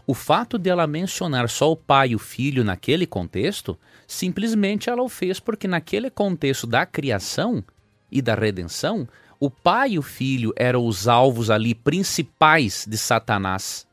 [0.05, 3.77] O fato dela mencionar só o pai e o filho naquele contexto,
[4.07, 7.63] simplesmente ela o fez porque naquele contexto da criação
[8.11, 9.07] e da redenção,
[9.39, 13.87] o pai e o filho eram os alvos ali principais de Satanás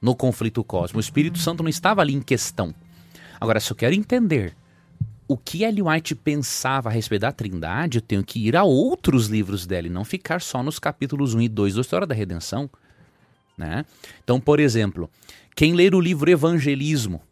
[0.00, 0.98] no conflito cósmico.
[0.98, 2.74] O Espírito Santo não estava ali em questão.
[3.40, 4.54] Agora, se eu quero entender
[5.32, 9.28] o que Ellen White pensava a respeito da Trindade, eu tenho que ir a outros
[9.28, 12.68] livros dela e não ficar só nos capítulos 1 e 2 da História da Redenção.
[13.56, 13.86] Né?
[14.22, 15.10] Então, por exemplo,
[15.56, 17.22] quem ler o livro Evangelismo,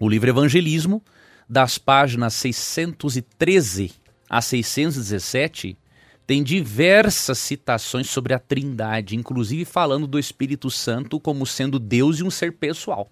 [0.00, 1.00] o livro Evangelismo,
[1.48, 3.92] das páginas 613
[4.28, 5.78] a 617,
[6.26, 12.24] tem diversas citações sobre a Trindade, inclusive falando do Espírito Santo como sendo Deus e
[12.24, 13.08] um ser pessoal.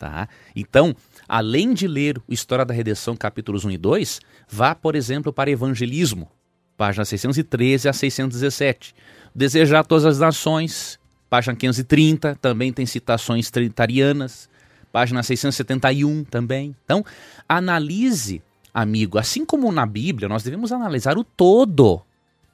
[0.00, 0.30] Tá?
[0.56, 0.96] Então,
[1.28, 6.26] além de ler História da Redenção, capítulos 1 e 2, vá, por exemplo, para Evangelismo,
[6.74, 8.94] página 613 a 617.
[9.34, 10.98] Desejar todas as nações,
[11.28, 14.48] página 530, também tem citações trinitarianas,
[14.90, 16.74] página 671 também.
[16.82, 17.04] Então,
[17.46, 18.42] analise,
[18.72, 22.00] amigo, assim como na Bíblia, nós devemos analisar o todo.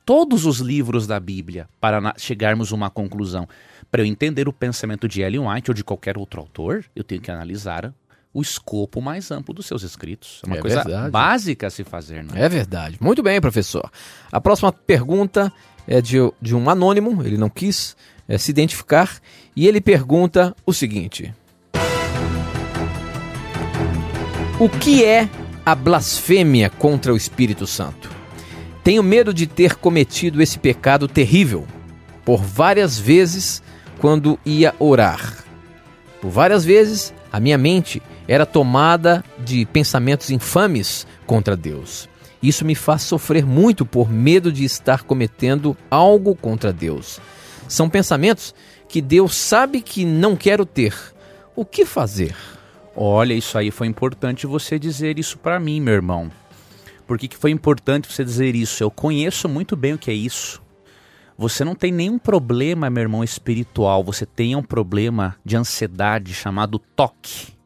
[0.04, 3.48] todos os livros da Bíblia para chegarmos a uma conclusão.
[3.96, 7.18] Para eu entender o pensamento de Ellen White ou de qualquer outro autor, eu tenho
[7.18, 7.94] que analisar
[8.30, 10.42] o escopo mais amplo dos seus escritos.
[10.44, 11.10] É uma é coisa verdade.
[11.10, 12.22] básica a se fazer.
[12.22, 12.42] Não é?
[12.42, 12.98] é verdade.
[13.00, 13.90] Muito bem, professor.
[14.30, 15.50] A próxima pergunta
[15.88, 17.96] é de, de um anônimo, ele não quis
[18.28, 19.18] é, se identificar,
[19.56, 21.34] e ele pergunta o seguinte:
[24.60, 25.26] O que é
[25.64, 28.10] a blasfêmia contra o Espírito Santo?
[28.84, 31.66] Tenho medo de ter cometido esse pecado terrível
[32.26, 33.64] por várias vezes
[34.00, 35.44] quando ia orar.
[36.20, 42.08] Por várias vezes a minha mente era tomada de pensamentos infames contra Deus.
[42.42, 47.20] Isso me faz sofrer muito por medo de estar cometendo algo contra Deus.
[47.68, 48.54] São pensamentos
[48.88, 50.94] que Deus sabe que não quero ter.
[51.54, 52.36] O que fazer?
[52.94, 56.30] Olha, isso aí foi importante você dizer isso para mim, meu irmão.
[57.06, 58.82] Por que, que foi importante você dizer isso?
[58.82, 60.62] Eu conheço muito bem o que é isso.
[61.38, 64.02] Você não tem nenhum problema, meu irmão, espiritual.
[64.04, 67.56] Você tem um problema de ansiedade chamado toque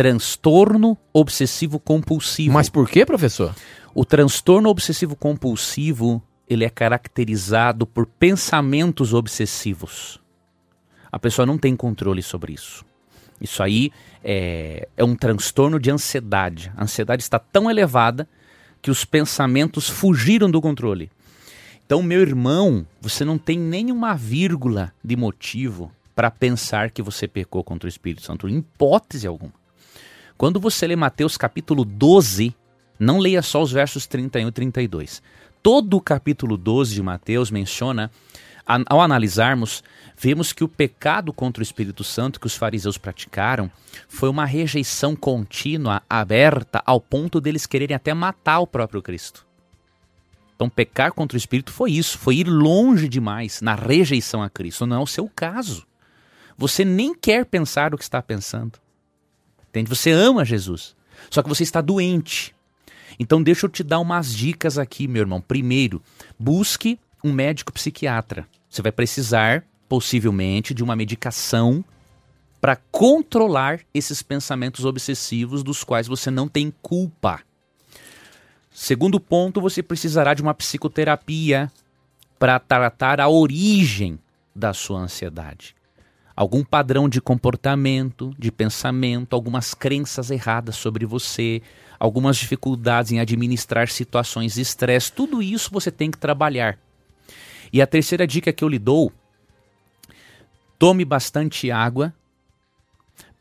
[0.00, 2.54] transtorno obsessivo compulsivo.
[2.54, 3.54] Mas por que, professor?
[3.94, 10.18] O transtorno obsessivo compulsivo, ele é caracterizado por pensamentos obsessivos.
[11.12, 12.82] A pessoa não tem controle sobre isso.
[13.38, 13.92] Isso aí
[14.24, 16.72] é, é um transtorno de ansiedade.
[16.76, 18.26] A ansiedade está tão elevada
[18.80, 21.10] que os pensamentos fugiram do controle.
[21.90, 27.64] Então, meu irmão, você não tem nenhuma vírgula de motivo para pensar que você pecou
[27.64, 29.52] contra o Espírito Santo, em hipótese alguma.
[30.38, 32.54] Quando você lê Mateus capítulo 12,
[32.96, 35.20] não leia só os versos 31 e 32.
[35.60, 38.08] Todo o capítulo 12 de Mateus menciona,
[38.64, 39.82] ao analisarmos,
[40.16, 43.68] vemos que o pecado contra o Espírito Santo que os fariseus praticaram
[44.08, 49.49] foi uma rejeição contínua, aberta, ao ponto deles quererem até matar o próprio Cristo.
[50.60, 54.84] Então, pecar contra o Espírito foi isso, foi ir longe demais na rejeição a Cristo.
[54.84, 55.86] Não é o seu caso.
[56.54, 58.78] Você nem quer pensar o que está pensando.
[59.70, 59.88] Entende?
[59.88, 60.94] Você ama Jesus,
[61.30, 62.54] só que você está doente.
[63.18, 65.40] Então deixa eu te dar umas dicas aqui, meu irmão.
[65.40, 66.02] Primeiro,
[66.38, 68.46] busque um médico psiquiatra.
[68.68, 71.82] Você vai precisar, possivelmente, de uma medicação
[72.60, 77.40] para controlar esses pensamentos obsessivos dos quais você não tem culpa.
[78.82, 81.70] Segundo ponto, você precisará de uma psicoterapia
[82.38, 84.18] para tratar a origem
[84.56, 85.76] da sua ansiedade
[86.34, 91.60] algum padrão de comportamento, de pensamento, algumas crenças erradas sobre você,
[91.98, 96.78] algumas dificuldades em administrar situações de estresse, tudo isso você tem que trabalhar.
[97.70, 99.12] E a terceira dica que eu lhe dou:
[100.78, 102.14] tome bastante água,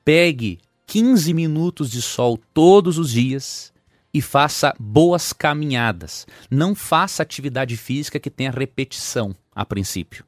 [0.04, 3.72] pegue 15 minutos de sol todos os dias
[4.14, 6.26] e faça boas caminhadas.
[6.50, 10.26] Não faça atividade física que tenha repetição a princípio.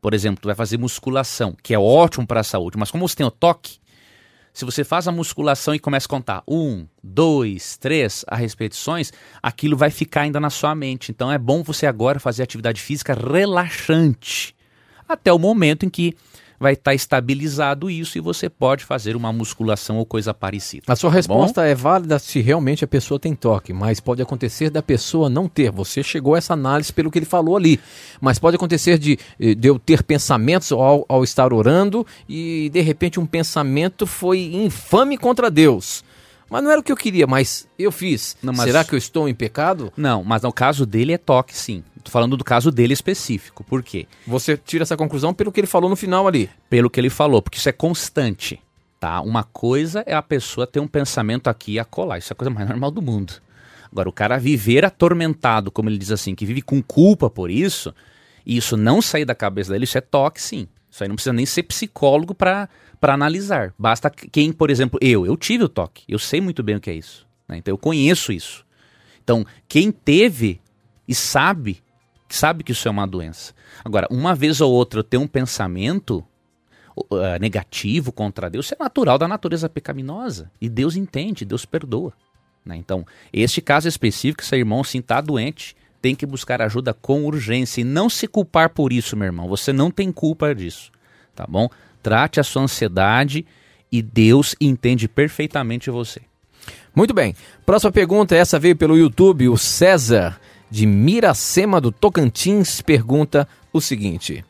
[0.00, 3.16] Por exemplo, tu vai fazer musculação, que é ótimo para a saúde, mas como você
[3.16, 3.78] tem o toque,
[4.52, 9.12] se você faz a musculação e começa a contar um, dois, três as repetições,
[9.42, 11.10] aquilo vai ficar ainda na sua mente.
[11.10, 14.54] Então é bom você agora fazer atividade física relaxante
[15.08, 16.16] até o momento em que
[16.64, 20.84] vai estar tá estabilizado isso e você pode fazer uma musculação ou coisa parecida.
[20.88, 21.66] A sua tá resposta Bom?
[21.66, 25.70] é válida se realmente a pessoa tem toque, mas pode acontecer da pessoa não ter.
[25.70, 27.78] Você chegou a essa análise pelo que ele falou ali,
[28.18, 32.80] mas pode acontecer de, eh, de eu ter pensamentos ao, ao estar orando e de
[32.80, 36.02] repente um pensamento foi infame contra Deus.
[36.48, 38.38] Mas não era o que eu queria, mas eu fiz.
[38.42, 38.64] Não, mas...
[38.64, 39.92] Será que eu estou em pecado?
[39.96, 41.84] Não, mas no caso dele é toque, sim.
[42.04, 43.64] Tô falando do caso dele específico.
[43.64, 44.06] Por quê?
[44.26, 46.50] Você tira essa conclusão pelo que ele falou no final ali.
[46.68, 48.60] Pelo que ele falou, porque isso é constante.
[49.00, 49.22] Tá?
[49.22, 52.18] Uma coisa é a pessoa ter um pensamento aqui e acolá.
[52.18, 53.32] Isso é a coisa mais normal do mundo.
[53.90, 57.94] Agora, o cara viver atormentado, como ele diz assim, que vive com culpa por isso,
[58.44, 60.68] e isso não sair da cabeça dele, isso é toque, sim.
[60.90, 62.68] Isso aí não precisa nem ser psicólogo para
[63.00, 63.72] analisar.
[63.78, 66.04] Basta quem, por exemplo, eu, eu tive o toque.
[66.08, 67.26] Eu sei muito bem o que é isso.
[67.48, 67.58] Né?
[67.58, 68.64] Então eu conheço isso.
[69.22, 70.60] Então, quem teve
[71.06, 71.83] e sabe
[72.34, 73.54] sabe que isso é uma doença.
[73.84, 76.24] Agora, uma vez ou outra eu ter um pensamento
[76.96, 80.50] uh, negativo contra Deus, isso é natural da natureza pecaminosa.
[80.60, 82.12] E Deus entende, Deus perdoa.
[82.64, 82.76] Né?
[82.76, 87.80] Então, este caso específico, seu irmão sim está doente, tem que buscar ajuda com urgência
[87.80, 89.48] e não se culpar por isso, meu irmão.
[89.48, 90.90] Você não tem culpa disso,
[91.34, 91.68] tá bom?
[92.02, 93.46] Trate a sua ansiedade
[93.90, 96.20] e Deus entende perfeitamente você.
[96.94, 97.34] Muito bem.
[97.64, 100.38] Próxima pergunta, essa veio pelo YouTube, o César
[100.74, 104.44] de Miracema do Tocantins pergunta o seguinte: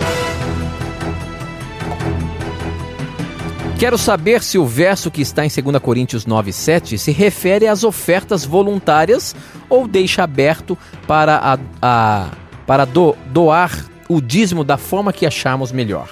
[3.78, 8.42] Quero saber se o verso que está em 2 Coríntios 9,7 se refere às ofertas
[8.42, 9.36] voluntárias
[9.68, 12.30] ou deixa aberto para a, a
[12.66, 16.08] para do, doar o dízimo da forma que acharmos melhor.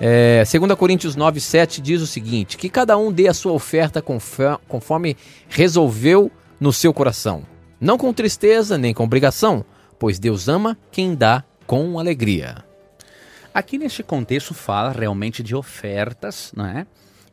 [0.00, 4.02] É, 2 Coríntios 9, 7 diz o seguinte: que cada um dê a sua oferta
[4.02, 5.18] conforme
[5.50, 7.44] resolveu no seu coração,
[7.84, 9.62] não com tristeza nem com obrigação,
[9.98, 12.64] pois Deus ama quem dá com alegria.
[13.52, 16.86] Aqui neste contexto fala realmente de ofertas, não é?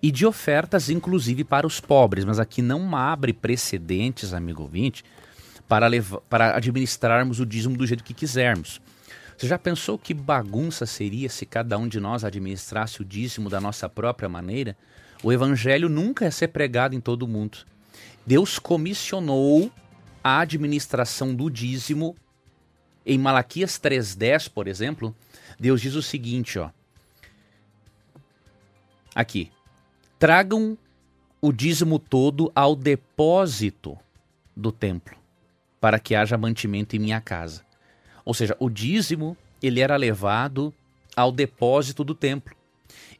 [0.03, 5.05] E de ofertas inclusive para os pobres, mas aqui não abre precedentes, amigo ouvinte,
[5.69, 8.81] para, levar, para administrarmos o dízimo do jeito que quisermos.
[9.37, 13.61] Você já pensou que bagunça seria se cada um de nós administrasse o dízimo da
[13.61, 14.75] nossa própria maneira?
[15.23, 17.59] O evangelho nunca ia ser pregado em todo o mundo.
[18.27, 19.71] Deus comissionou
[20.23, 22.15] a administração do dízimo.
[23.05, 25.15] Em Malaquias 3:10, por exemplo,
[25.59, 26.69] Deus diz o seguinte, ó.
[29.13, 29.51] Aqui.
[30.19, 30.77] Tragam
[31.41, 33.97] o dízimo todo ao depósito
[34.55, 35.17] do templo,
[35.79, 37.65] para que haja mantimento em minha casa.
[38.23, 40.71] Ou seja, o dízimo ele era levado
[41.15, 42.55] ao depósito do templo.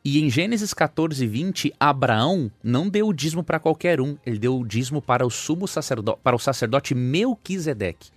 [0.04, 4.60] E em Gênesis 14, 20, Abraão não deu o dízimo para qualquer um, ele deu
[4.60, 8.10] o dízimo para o sumo sacerdote, para o sacerdote Melquisedeque.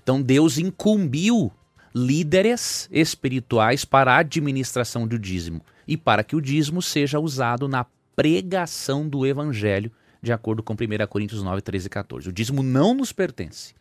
[0.00, 1.50] Então Deus incumbiu
[1.92, 7.84] líderes espirituais para a administração do dízimo e para que o dízimo seja usado na
[8.14, 9.90] pregação do evangelho,
[10.22, 10.76] de acordo com 1
[11.08, 12.28] Coríntios 9, 13 e 14.
[12.28, 13.74] O dízimo não nos pertence.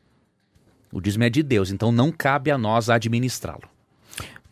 [0.91, 3.72] O dízimo é de Deus, então não cabe a nós administrá-lo.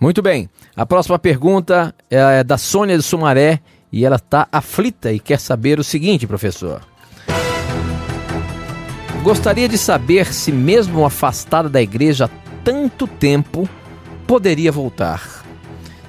[0.02, 0.50] Muito bem.
[0.76, 3.60] A próxima pergunta é da Sônia de Sumaré
[3.92, 6.82] e ela está aflita e quer saber o seguinte, professor.
[9.22, 12.30] Gostaria de saber se, mesmo afastada da igreja há
[12.64, 13.70] tanto tempo,
[14.26, 15.46] poderia voltar.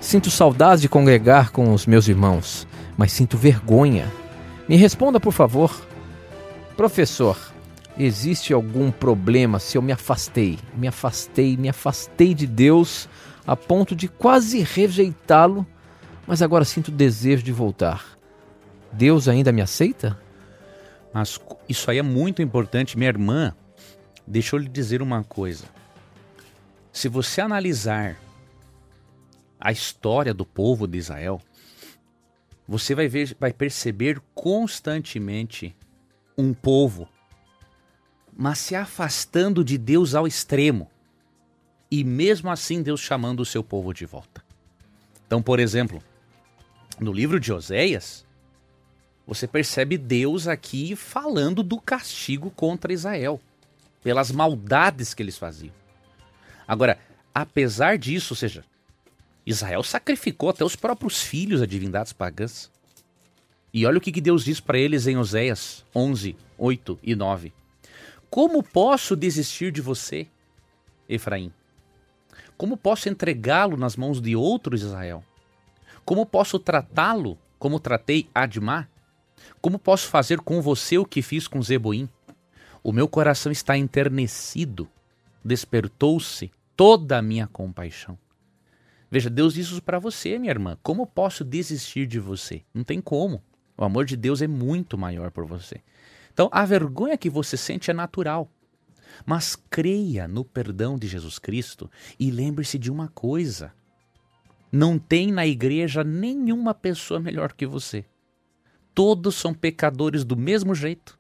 [0.01, 2.66] Sinto saudades de congregar com os meus irmãos,
[2.97, 4.11] mas sinto vergonha.
[4.66, 5.70] Me responda, por favor.
[6.78, 7.36] Professor,
[7.99, 13.07] existe algum problema se eu me afastei, me afastei, me afastei de Deus
[13.47, 15.66] a ponto de quase rejeitá-lo,
[16.26, 18.18] mas agora sinto desejo de voltar.
[18.93, 20.18] Deus ainda me aceita?
[21.12, 23.55] Mas isso aí é muito importante, minha irmã.
[24.26, 25.64] Deixa eu lhe dizer uma coisa.
[26.93, 28.16] Se você analisar
[29.61, 31.40] a história do povo de Israel,
[32.66, 35.74] você vai ver, vai perceber constantemente
[36.36, 37.09] um povo
[38.36, 40.90] mas se afastando de Deus ao extremo.
[41.93, 44.43] E mesmo assim Deus chamando o seu povo de volta.
[45.26, 46.03] Então, por exemplo,
[46.99, 48.24] no livro de Oséias,
[49.26, 53.38] você percebe Deus aqui falando do castigo contra Israel,
[54.03, 55.74] pelas maldades que eles faziam.
[56.66, 56.99] Agora,
[57.34, 58.64] apesar disso, ou seja,
[59.45, 62.70] Israel sacrificou até os próprios filhos a divindades pagãs.
[63.70, 67.53] E olha o que Deus diz para eles em Oséias 11, 8 e 9.
[68.30, 70.26] Como posso desistir de você,
[71.07, 71.53] Efraim?
[72.56, 75.24] Como posso entregá-lo nas mãos de outro Israel?
[76.04, 78.88] Como posso tratá-lo como tratei Admá?
[79.60, 82.08] Como posso fazer com você o que fiz com Zeboim?
[82.82, 84.88] O meu coração está enternecido,
[85.44, 88.18] despertou-se toda a minha compaixão.
[89.08, 90.76] Veja, Deus diz isso para você, minha irmã.
[90.82, 92.62] Como posso desistir de você?
[92.74, 93.40] Não tem como.
[93.78, 95.80] O amor de Deus é muito maior por você.
[96.32, 98.50] Então, a vergonha que você sente é natural.
[99.24, 103.72] Mas creia no perdão de Jesus Cristo e lembre-se de uma coisa:
[104.70, 108.04] não tem na igreja nenhuma pessoa melhor que você.
[108.94, 111.18] Todos são pecadores do mesmo jeito.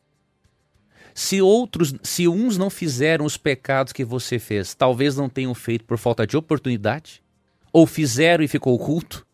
[1.14, 5.84] Se outros, se uns não fizeram os pecados que você fez, talvez não tenham feito
[5.84, 7.22] por falta de oportunidade,
[7.70, 9.26] ou fizeram e ficou oculto.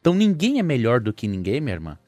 [0.00, 1.98] Então ninguém é melhor do que ninguém, minha irmã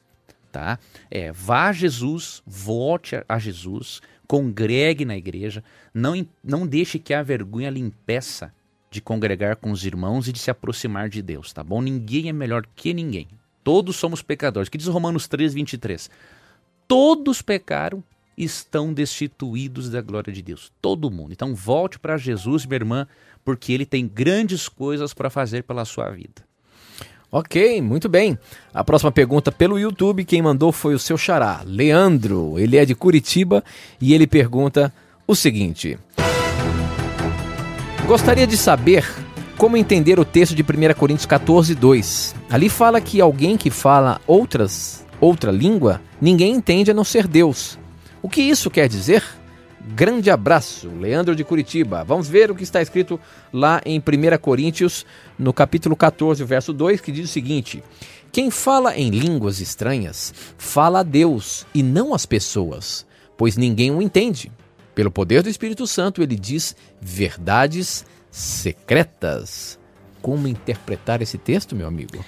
[0.52, 0.78] tá?
[1.10, 4.02] É, vá a Jesus, volte a Jesus,
[4.32, 5.62] congregue na igreja,
[5.92, 8.50] não, não deixe que a vergonha lhe impeça
[8.90, 11.82] de congregar com os irmãos e de se aproximar de Deus, tá bom?
[11.82, 13.28] Ninguém é melhor que ninguém.
[13.62, 14.70] Todos somos pecadores.
[14.70, 16.10] Que diz Romanos 3, 23.
[16.88, 18.02] Todos pecaram
[18.34, 20.72] estão destituídos da glória de Deus.
[20.80, 21.32] Todo mundo.
[21.32, 23.06] Então volte para Jesus, minha irmã,
[23.44, 26.42] porque ele tem grandes coisas para fazer pela sua vida.
[27.34, 28.38] Ok, muito bem.
[28.74, 32.58] A próxima pergunta pelo YouTube, quem mandou foi o seu xará, Leandro.
[32.58, 33.64] Ele é de Curitiba
[33.98, 34.92] e ele pergunta
[35.26, 35.98] o seguinte:
[38.06, 39.10] Gostaria de saber
[39.56, 42.34] como entender o texto de 1 Coríntios 14, 2.
[42.50, 47.78] Ali fala que alguém que fala outras, outra língua, ninguém entende a não ser Deus.
[48.20, 49.24] O que isso quer dizer?
[49.84, 52.04] Grande abraço, Leandro de Curitiba.
[52.04, 53.18] Vamos ver o que está escrito
[53.52, 55.04] lá em 1 Coríntios,
[55.36, 57.82] no capítulo 14, verso 2, que diz o seguinte:
[58.30, 63.04] Quem fala em línguas estranhas, fala a Deus e não às pessoas,
[63.36, 64.52] pois ninguém o entende.
[64.94, 69.80] Pelo poder do Espírito Santo, ele diz verdades secretas.
[70.20, 72.24] Como interpretar esse texto, meu amigo?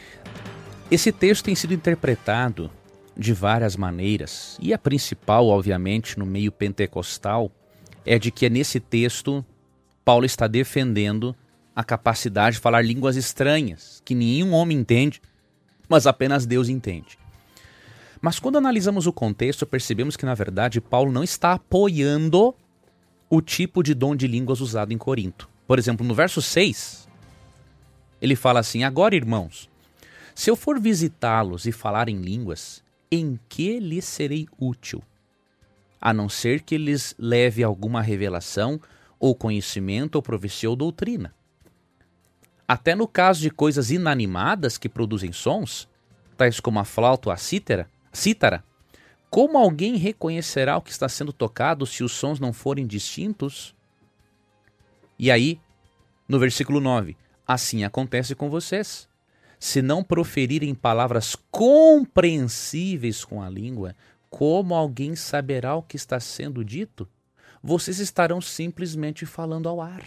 [0.91, 2.69] Esse texto tem sido interpretado
[3.17, 7.51] de várias maneiras, e a principal, obviamente, no meio pentecostal,
[8.05, 9.45] é de que é nesse texto
[10.05, 11.35] Paulo está defendendo
[11.75, 15.21] a capacidade de falar línguas estranhas, que nenhum homem entende,
[15.89, 17.19] mas apenas Deus entende.
[18.21, 22.55] Mas quando analisamos o contexto, percebemos que, na verdade, Paulo não está apoiando
[23.29, 25.49] o tipo de dom de línguas usado em Corinto.
[25.67, 27.09] Por exemplo, no verso 6,
[28.21, 29.69] ele fala assim: Agora, irmãos,
[30.35, 35.03] se eu for visitá-los e falar em línguas, em que lhes serei útil?
[36.01, 38.81] A não ser que lhes leve alguma revelação,
[39.19, 41.35] ou conhecimento, ou profecia ou doutrina.
[42.67, 45.89] Até no caso de coisas inanimadas que produzem sons,
[46.37, 48.65] tais como a flauta ou a cítara, cítara,
[49.31, 53.75] como alguém reconhecerá o que está sendo tocado se os sons não forem distintos?
[55.19, 55.61] E aí,
[56.29, 59.09] no versículo 9, assim acontece com vocês.
[59.65, 63.97] Se não proferirem palavras compreensíveis com a língua,
[64.29, 67.09] como alguém saberá o que está sendo dito?
[67.63, 70.05] Vocês estarão simplesmente falando ao ar.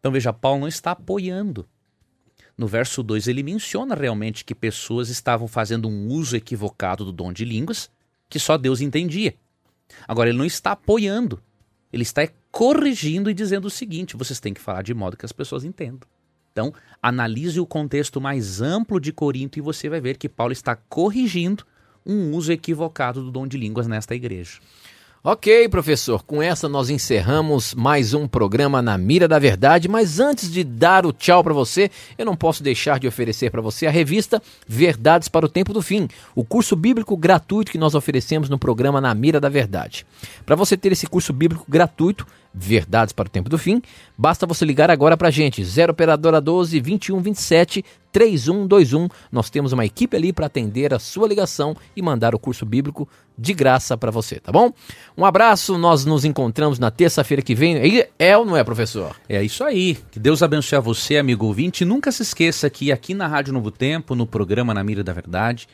[0.00, 1.68] Então veja, Paulo não está apoiando.
[2.58, 7.32] No verso 2 ele menciona realmente que pessoas estavam fazendo um uso equivocado do dom
[7.32, 7.88] de línguas
[8.28, 9.36] que só Deus entendia.
[10.06, 11.40] Agora ele não está apoiando.
[11.92, 15.32] Ele está corrigindo e dizendo o seguinte: vocês têm que falar de modo que as
[15.32, 16.08] pessoas entendam.
[16.56, 20.74] Então, analise o contexto mais amplo de Corinto e você vai ver que Paulo está
[20.74, 21.66] corrigindo
[22.04, 24.58] um uso equivocado do dom de línguas nesta igreja.
[25.22, 30.50] Ok, professor, com essa nós encerramos mais um programa na Mira da Verdade, mas antes
[30.50, 33.90] de dar o tchau para você, eu não posso deixar de oferecer para você a
[33.90, 38.58] revista Verdades para o Tempo do Fim, o curso bíblico gratuito que nós oferecemos no
[38.58, 40.06] programa Na Mira da Verdade.
[40.46, 42.24] Para você ter esse curso bíblico gratuito,
[42.58, 43.82] Verdades para o Tempo do Fim,
[44.16, 49.08] basta você ligar agora para a gente, 0 operadora 12 21 27 3121.
[49.30, 53.06] Nós temos uma equipe ali para atender a sua ligação e mandar o curso bíblico
[53.36, 54.72] de graça para você, tá bom?
[55.18, 57.76] Um abraço, nós nos encontramos na terça-feira que vem.
[58.18, 59.14] É ou não é, professor?
[59.28, 59.98] É isso aí.
[60.10, 61.84] Que Deus abençoe a você, amigo ouvinte.
[61.84, 65.12] E nunca se esqueça que aqui na Rádio Novo Tempo, no programa Na Mira da
[65.12, 65.68] Verdade,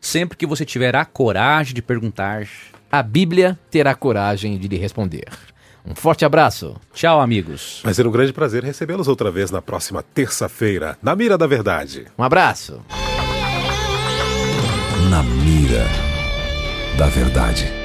[0.00, 2.48] sempre que você tiver a coragem de perguntar,
[2.90, 5.28] a Bíblia terá coragem de lhe responder.
[5.86, 6.76] Um forte abraço.
[6.94, 7.80] Tchau, amigos.
[7.84, 12.06] Vai ser um grande prazer recebê-los outra vez na próxima terça-feira, na Mira da Verdade.
[12.18, 12.80] Um abraço.
[15.10, 15.86] Na Mira
[16.96, 17.83] da Verdade.